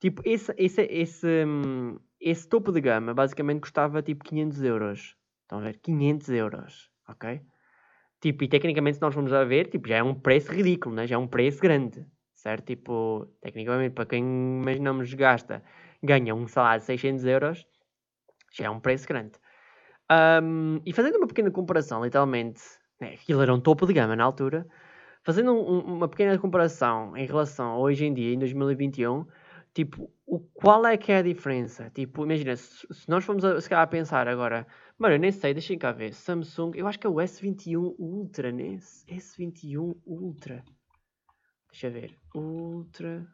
[0.00, 5.16] Tipo, esse, esse, esse, hum, esse topo de gama basicamente custava tipo 500 euros.
[5.42, 5.78] Estão a ver?
[5.80, 7.42] 500 euros, ok?
[8.22, 11.06] Tipo, e tecnicamente se nós vamos a ver, tipo, já é um preço ridículo, né?
[11.06, 12.66] Já é um preço grande, certo?
[12.66, 15.62] Tipo, tecnicamente, para quem imaginamos gasta,
[16.02, 17.66] ganha um salário de 600 euros,
[18.52, 19.32] já é um preço grande.
[20.10, 22.60] Um, e fazendo uma pequena comparação, literalmente,
[23.00, 24.66] né, aquilo era um topo de gama na altura.
[25.24, 29.24] Fazendo um, uma pequena comparação em relação a hoje em dia, em 2021,
[29.72, 31.90] tipo, o, qual é que é a diferença?
[31.90, 34.66] Tipo, imagina, se, se nós formos a, se calhar, a pensar agora,
[34.98, 38.50] mano, eu nem sei, deixem cá ver, Samsung, eu acho que é o S21 Ultra,
[38.50, 38.78] né?
[39.08, 40.64] S21 Ultra.
[41.70, 43.26] Deixa eu ver, Ultra.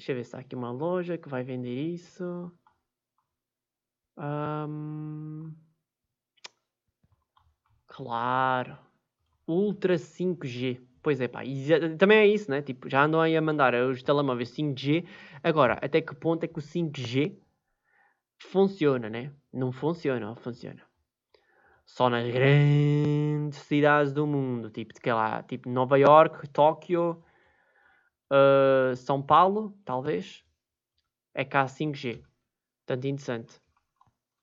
[0.00, 2.50] Deixa eu ver se há aqui uma loja que vai vender isso.
[4.16, 5.54] Um...
[7.86, 8.78] Claro.
[9.46, 10.80] Ultra 5G.
[11.02, 11.44] Pois é, pá.
[11.44, 12.62] E também é isso, né?
[12.62, 15.06] Tipo, já andam aí a mandar os telemóveis 5G.
[15.42, 17.36] Agora, até que ponto é que o 5G
[18.38, 19.34] funciona, né?
[19.52, 20.82] Não funciona, funciona.
[21.84, 27.22] Só nas grandes cidades do mundo, tipo, de que lá, tipo Nova York, Tóquio,
[28.30, 30.44] uh, São Paulo, talvez,
[31.34, 32.22] é cá 5G.
[32.86, 33.60] Tanto interessante.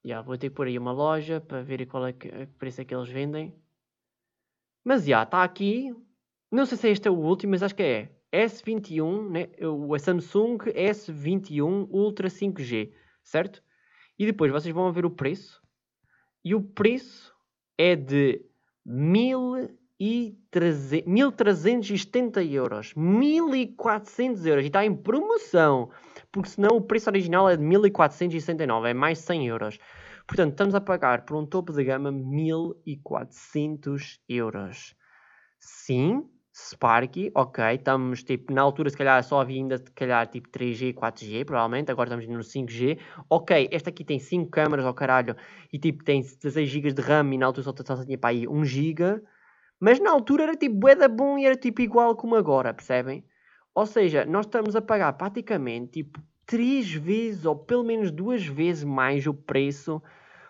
[0.06, 2.82] Yeah, vou ter que pôr aí uma loja para ver qual é que, que preço
[2.82, 3.54] é que eles vendem.
[4.84, 5.94] Mas já, está aqui.
[6.50, 8.18] Não sei se este é o último, mas acho que é.
[8.32, 9.50] S21, né?
[9.66, 13.64] o Samsung S21 Ultra 5G, certo?
[14.20, 15.62] E depois vocês vão ver o preço.
[16.44, 17.34] E o preço
[17.78, 18.46] é de
[20.00, 22.94] 1370 euros.
[22.96, 24.64] 1400 euros.
[24.64, 25.90] E está em promoção.
[26.32, 28.90] Porque senão o preço original é de 1469.
[28.90, 29.80] É mais 100 euros.
[30.28, 34.96] Portanto, estamos a pagar por um topo de gama 1400 euros.
[35.60, 36.24] Sim,
[36.60, 40.92] Sparky, ok, estamos tipo, na altura se calhar só havia ainda se calhar tipo 3G,
[40.94, 42.98] 4G, provavelmente, agora estamos no 5G.
[43.30, 45.36] Ok, esta aqui tem 5 câmaras, ao oh, caralho,
[45.72, 48.48] e tipo tem 16 GB de RAM e na altura só, só tinha para aí
[48.48, 49.22] 1 GB.
[49.80, 53.24] Mas na altura era tipo bué da bom e era tipo igual como agora, percebem?
[53.76, 58.84] Ou seja, nós estamos a pagar praticamente tipo 3 vezes ou pelo menos 2 vezes
[58.84, 60.02] mais o preço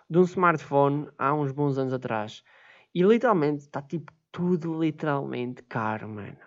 [0.09, 2.43] de um smartphone há uns bons anos atrás.
[2.95, 6.37] E literalmente está tipo tudo literalmente caro, mano.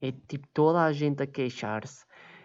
[0.00, 2.04] É tipo toda a gente a queixar-se.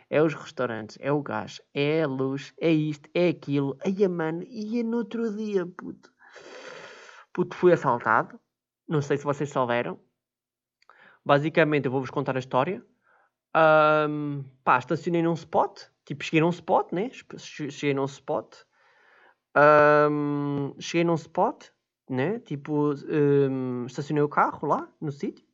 [0.10, 3.78] É os restaurantes, é o gás, é a luz, é isto, é aquilo.
[3.86, 6.12] Ai, mano, e no outro dia, puto.
[7.32, 8.39] Puto, fui assaltado.
[8.90, 10.00] Não sei se vocês souberam.
[11.24, 12.84] Basicamente, eu vou-vos contar a história.
[13.56, 15.84] Um, pá, estacionei num spot.
[16.06, 17.12] Tipo, cheguei num spot, né?
[17.38, 18.56] Cheguei num spot.
[19.56, 21.70] Um, cheguei num spot
[22.10, 22.40] né?
[22.40, 25.46] Tipo, um, estacionei o carro lá no sítio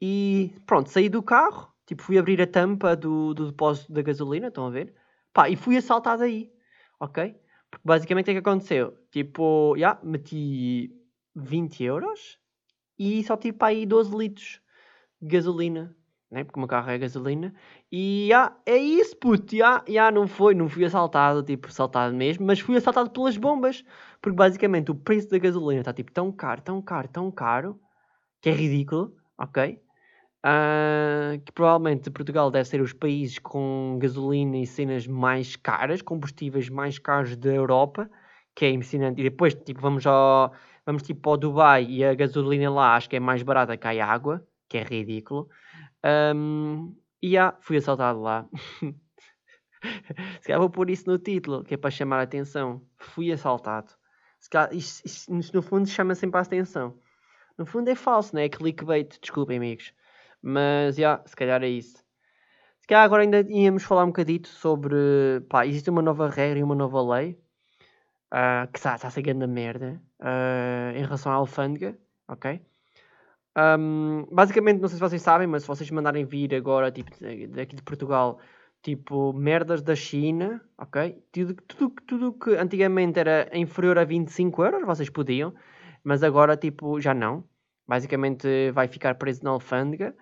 [0.00, 4.48] e pronto, saí do carro, tipo, fui abrir a tampa do, do depósito da gasolina,
[4.48, 4.94] estão a ver?
[5.32, 6.50] Pá, e fui assaltado aí,
[6.98, 7.36] ok?
[7.70, 8.96] Porque basicamente o é que aconteceu?
[9.10, 10.90] Tipo, já, yeah, meti
[11.42, 12.38] 20 euros
[12.98, 14.60] e só tive para aí 12 litros
[15.20, 15.94] de gasolina,
[16.30, 16.44] né?
[16.44, 17.54] Porque o meu carro é gasolina.
[17.90, 22.46] E já, é isso, puto, já, já, não foi, não fui assaltado, tipo, assaltado mesmo,
[22.46, 23.84] mas fui assaltado pelas bombas.
[24.20, 27.80] Porque basicamente o preço da gasolina está tipo tão caro, tão caro, tão caro,
[28.40, 29.80] que é ridículo, ok?
[30.44, 36.68] Uh, que provavelmente Portugal deve ser os países com gasolina e cenas mais caras, combustíveis
[36.68, 38.08] mais caros da Europa,
[38.54, 39.20] que é impressionante.
[39.20, 40.52] E depois, tipo, vamos ao,
[40.88, 44.06] vamos tipo ao Dubai e a gasolina lá acho que é mais barata que a
[44.06, 45.46] água, que é ridículo.
[46.34, 48.48] Um, e já, fui assaltado lá.
[50.40, 52.80] Se calhar vou pôr isso no título, que é para chamar a atenção.
[52.96, 53.92] Fui assaltado.
[54.40, 54.70] Se calhar,
[55.52, 56.98] no fundo chama sempre a atenção.
[57.58, 58.46] No fundo é falso, não é?
[58.46, 59.92] É clickbait, desculpem amigos.
[60.40, 61.98] Mas, já, yeah, se calhar é isso.
[62.80, 64.96] Se calhar agora ainda íamos falar um bocadito sobre...
[65.50, 67.38] Pá, existe uma nova regra e uma nova lei.
[68.32, 70.00] Uh, que está tá a ser grande merda.
[70.20, 71.96] Uh, em relação à alfândega,
[72.28, 72.60] ok?
[73.56, 77.10] Um, basicamente, não sei se vocês sabem, mas se vocês mandarem vir agora, tipo,
[77.54, 78.38] daqui de Portugal
[78.82, 81.22] tipo merdas da China, ok?
[81.32, 85.52] Tudo, tudo, tudo que antigamente era inferior a 25 euros, vocês podiam,
[86.04, 87.44] mas agora tipo já não.
[87.86, 90.14] Basicamente vai ficar preso na alfândega.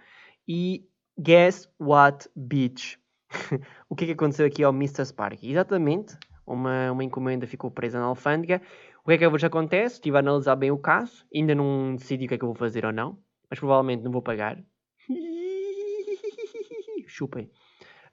[0.49, 0.87] E
[1.19, 2.97] guess what, bitch?
[3.89, 5.05] o que é que aconteceu aqui ao Mr.
[5.05, 5.43] Spark?
[5.43, 6.17] Exatamente,
[6.47, 8.63] uma, uma encomenda ficou presa na alfândega.
[9.05, 9.97] O que é que vos acontece?
[9.97, 12.57] Estive a analisar bem o caso, ainda não decidi o que é que eu vou
[12.57, 13.19] fazer ou não,
[13.51, 14.63] mas provavelmente não vou pagar.
[17.07, 17.51] Chupem.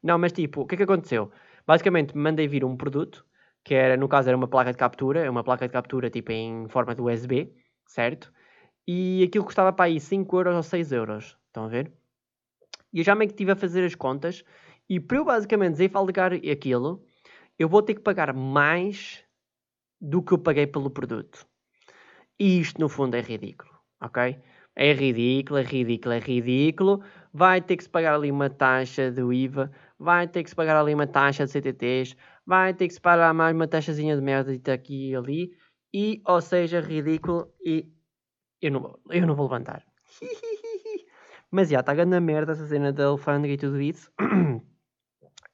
[0.02, 1.32] Não, mas tipo, o que é que aconteceu?
[1.65, 3.26] Basicamente, mandei vir um produto,
[3.63, 6.32] que era, no caso, era uma placa de captura, é uma placa de captura tipo
[6.32, 7.54] em forma de USB,
[7.86, 8.32] certo?
[8.88, 11.93] E aquilo custava para aí 5 euros ou 6 euros, estão a ver?
[12.91, 14.43] E eu já meio que estive a fazer as contas,
[14.89, 17.06] e para eu basicamente desenfalgar aquilo,
[17.63, 19.23] eu vou ter que pagar mais
[19.99, 21.45] do que eu paguei pelo produto.
[22.39, 23.71] E isto, no fundo, é ridículo,
[24.02, 24.39] ok?
[24.76, 27.04] É ridículo, é ridículo, é ridículo.
[27.32, 29.71] Vai ter que se pagar ali uma taxa do IVA
[30.04, 33.34] vai ter que se pagar ali uma taxa de CTTs, vai ter que se pagar
[33.34, 35.52] mais uma taxazinha de merda aqui e ali,
[35.93, 37.88] e, ou seja, ridículo, e
[38.62, 39.85] eu não, eu não vou levantar.
[41.50, 44.12] Mas já, está a merda essa cena da alfândega e tudo isso.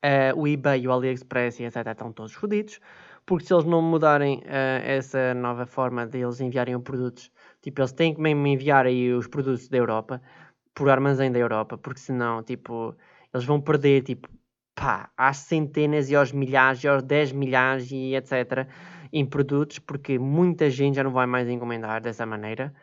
[0.05, 1.87] uh, o eBay, o AliExpress e etc.
[1.87, 2.79] estão todos fodidos,
[3.25, 7.31] porque se eles não mudarem uh, essa nova forma de eles enviarem os produtos,
[7.61, 10.21] tipo, eles têm que mesmo enviar aí os produtos da Europa,
[10.73, 12.95] por armazém da Europa, porque senão, tipo,
[13.33, 14.29] eles vão perder, tipo,
[14.75, 18.67] pá, às centenas e aos milhares e aos 10 milhares e etc.
[19.11, 22.73] em produtos, porque muita gente já não vai mais encomendar dessa maneira,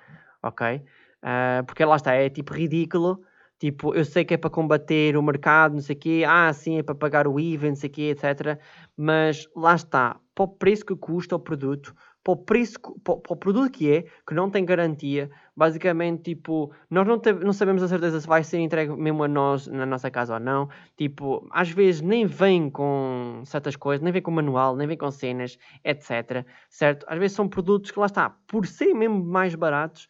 [0.42, 0.82] ok?
[1.22, 3.22] Uh, porque lá está, é tipo ridículo.
[3.58, 6.78] Tipo, eu sei que é para combater o mercado, não sei o quê, ah, sim,
[6.78, 8.60] é para pagar o IVA, não sei o quê, etc.
[8.96, 13.36] Mas lá está, para o preço que custa o produto, para o preço, para, o
[13.36, 15.30] produto que é, que não tem garantia.
[15.56, 19.28] Basicamente, tipo, nós não, te, não sabemos a certeza se vai ser entregue mesmo a
[19.28, 20.68] nós, na nossa casa ou não.
[20.96, 25.10] Tipo, às vezes nem vem com certas coisas, nem vem com manual, nem vem com
[25.10, 26.44] cenas, etc.
[26.68, 27.06] Certo?
[27.08, 30.08] Às vezes são produtos que lá está, por serem mesmo mais baratos,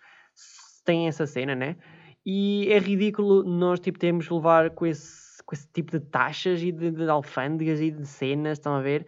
[0.86, 1.76] têm essa cena, né?
[2.26, 6.72] E é ridículo nós, tipo, temos levar com esse, com esse tipo de taxas e
[6.72, 9.06] de, de alfândegas e de cenas, estão a ver?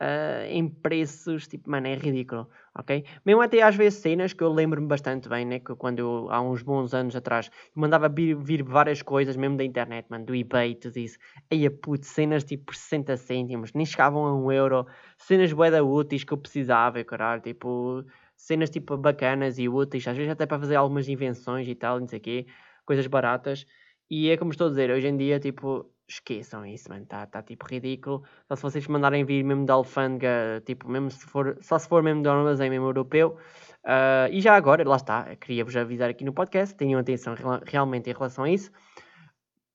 [0.00, 3.04] uh, em preços, tipo, mano, é ridículo, ok?
[3.24, 5.60] Mesmo até às vezes cenas que eu lembro-me bastante bem, né?
[5.60, 9.64] Que quando eu, há uns bons anos atrás, mandava vir, vir várias coisas, mesmo da
[9.64, 11.18] internet, mano, do eBay, tudo isso.
[11.50, 14.86] Aí, putz, cenas tipo por 60 cêntimos, nem chegavam a um euro,
[15.18, 18.04] cenas boeda úteis que eu precisava, caralho, tipo,
[18.40, 22.08] cenas tipo bacanas e úteis, às vezes até para fazer algumas invenções e tal, não
[22.08, 22.46] sei o quê,
[22.86, 23.66] coisas baratas.
[24.10, 27.42] E é como estou a dizer, hoje em dia, tipo, esqueçam isso, mano, está tá,
[27.42, 28.24] tipo ridículo.
[28.48, 32.02] Só se vocês mandarem vir mesmo da alfândega, tipo, mesmo se for, só se for
[32.02, 33.36] mesmo de armazém mesmo europeu.
[33.84, 37.34] Uh, e já agora, lá está, queria-vos avisar aqui no podcast, tenham atenção
[37.64, 38.72] realmente em relação a isso.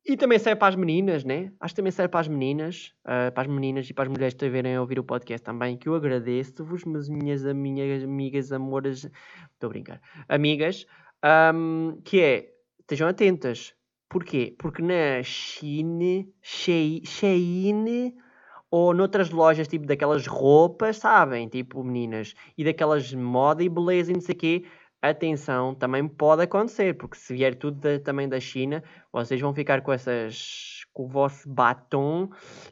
[0.05, 1.51] E também serve para as meninas, né?
[1.59, 4.35] Acho que também serve para as meninas, uh, para as meninas e para as mulheres
[4.35, 9.05] que estiverem a ouvir o podcast também, que eu agradeço-vos, mas minhas amigas, amigas, amoras,
[9.53, 10.85] estou a brincar, amigas,
[11.53, 13.75] um, que é, estejam atentas,
[14.09, 14.55] Porquê?
[14.57, 18.13] Porque na Shein, Shein
[18.69, 21.47] ou noutras lojas, tipo daquelas roupas, sabem?
[21.47, 24.65] Tipo, meninas, e daquelas moda e beleza e não sei o quê,
[25.09, 29.81] atenção, também pode acontecer, porque se vier tudo da, também da China, vocês vão ficar
[29.81, 32.29] com essas com o vosso batom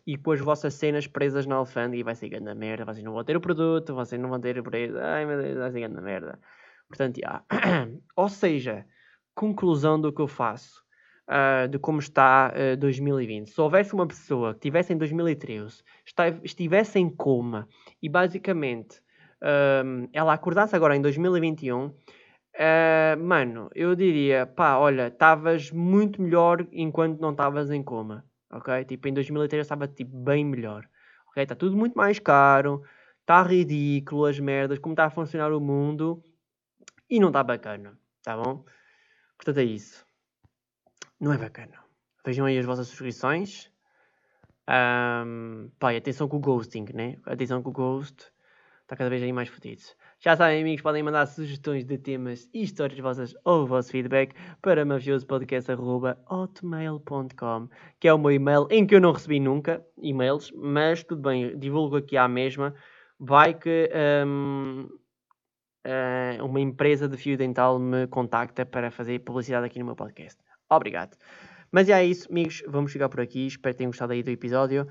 [0.07, 3.11] e com as vossas cenas presas na alfândega e vai ser grande merda, vocês não
[3.11, 5.79] vão ter o produto, vocês não vão ter o preço, ai meu Deus, vai ser
[5.81, 6.39] grande merda.
[6.87, 7.43] Portanto, já.
[8.15, 8.85] Ou seja,
[9.35, 10.83] conclusão do que eu faço
[11.27, 13.49] uh, de como está uh, ah, 2020.
[13.49, 15.83] Se houvesse uma pessoa que estivesse em 2013,
[16.43, 17.67] estivesse em coma
[18.01, 18.99] e basicamente
[19.41, 21.93] uh, ela acordasse agora em 2021,
[22.55, 28.85] uh, mano, eu diria, pá, olha, estavas muito melhor enquanto não estavas em coma, ok?
[28.85, 30.87] Tipo, em 2013 estava tipo, bem melhor,
[31.29, 31.43] ok?
[31.43, 32.83] Está tudo muito mais caro,
[33.21, 36.23] está ridículo as merdas, como está a funcionar o mundo
[37.09, 38.65] e não está bacana, tá bom?
[39.37, 40.05] Portanto é isso
[41.23, 41.79] não é bacana.
[42.25, 43.71] Vejam aí as vossas subscrições.
[44.67, 47.17] Um, pá, atenção com o ghosting, né?
[47.25, 48.31] Atenção com o ghost.
[48.81, 49.81] Está cada vez aí mais fodido.
[50.23, 54.33] Já sabem, amigos, podem mandar sugestões de temas e histórias vossas ou o vosso feedback
[54.61, 57.67] para mafiosopodcast.hotmail.com
[57.99, 61.59] que é o meu e-mail em que eu não recebi nunca e-mails, mas tudo bem,
[61.59, 62.73] divulgo aqui à mesma.
[63.19, 63.89] Vai que
[64.25, 64.87] um,
[65.85, 70.41] uh, uma empresa de fio dental me contacta para fazer publicidade aqui no meu podcast.
[70.69, 71.17] Obrigado.
[71.73, 72.63] Mas é isso, amigos.
[72.67, 73.47] Vamos chegar por aqui.
[73.47, 74.87] Espero que tenham gostado aí do episódio.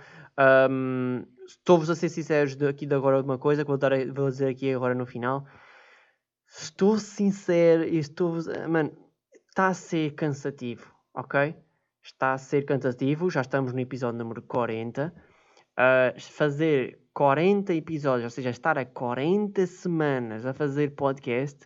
[0.68, 4.49] Um, Estou-vos a ser sinceros aqui de agora uma coisa que vou, dar, vou dizer
[4.49, 5.47] aqui agora no final.
[6.49, 8.39] Estou sincero e estou.
[8.68, 8.91] Mano,
[9.49, 11.55] está a ser cansativo, ok?
[12.03, 13.30] Está a ser cansativo.
[13.30, 15.14] Já estamos no episódio número 40.
[15.78, 21.61] Uh, fazer 40 episódios, ou seja, estar a 40 semanas a fazer podcast,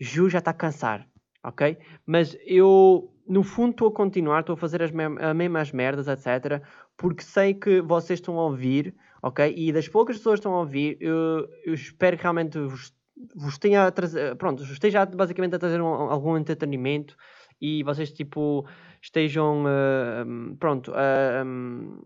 [0.00, 1.08] Ju já está a cansar,
[1.42, 1.78] ok?
[2.06, 6.08] Mas eu no fundo estou a continuar, estou a fazer as, me as mesmas merdas,
[6.08, 6.62] etc.
[6.96, 9.52] Porque sei que vocês estão a ouvir, ok?
[9.56, 12.92] E das poucas pessoas que estão a ouvir, eu, eu espero que realmente vos,
[13.34, 17.16] vos tenha a trazer, pronto, esteja basicamente a trazer um, algum entretenimento
[17.60, 18.66] e vocês tipo
[19.00, 22.02] estejam, uh, pronto, uh, um,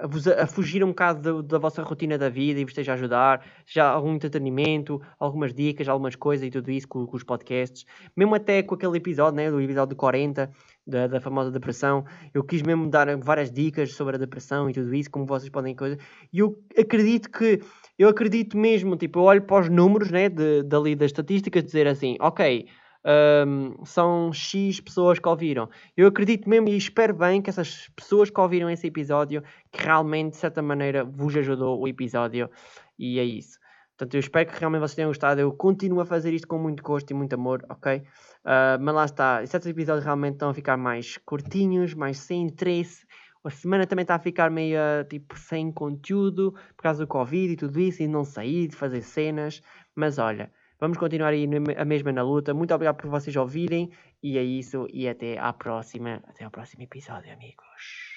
[0.00, 2.94] a, a fugir um bocado da, da, vossa rotina da vida e vos esteja a
[2.94, 7.84] ajudar, já algum entretenimento, algumas dicas, algumas coisas e tudo isso com, com, os podcasts,
[8.16, 10.50] mesmo até com aquele episódio, né, do episódio 40,
[10.86, 14.94] da, da famosa depressão, eu quis mesmo dar várias dicas sobre a depressão e tudo
[14.94, 15.98] isso, como vocês podem coisa,
[16.32, 17.60] e eu acredito que,
[17.98, 21.86] eu acredito mesmo, tipo, eu olho para os números, né, de, dali das estatísticas, dizer
[21.86, 22.66] assim, ok,
[23.04, 25.68] um, são X pessoas que ouviram.
[25.96, 29.42] Eu acredito mesmo e espero bem que essas pessoas que ouviram esse episódio,
[29.72, 32.50] que realmente de certa maneira vos ajudou o episódio.
[32.98, 33.58] E é isso.
[33.96, 35.40] Portanto, eu espero que realmente vocês tenham gostado.
[35.40, 37.98] Eu continuo a fazer isto com muito gosto e muito amor, ok?
[37.98, 39.46] Uh, mas lá está.
[39.46, 43.06] Certos episódios realmente estão a ficar mais curtinhos, mais sem interesse.
[43.44, 44.78] A semana também está a ficar meio
[45.08, 49.02] tipo sem conteúdo por causa do Covid e tudo isso, e não sair, de fazer
[49.02, 49.62] cenas.
[49.94, 50.50] Mas olha,
[50.80, 52.54] Vamos continuar aí a mesma na luta.
[52.54, 53.90] Muito obrigado por vocês ouvirem.
[54.22, 54.86] E é isso.
[54.92, 56.22] E até à próxima.
[56.26, 58.09] Até ao próximo episódio, amigos.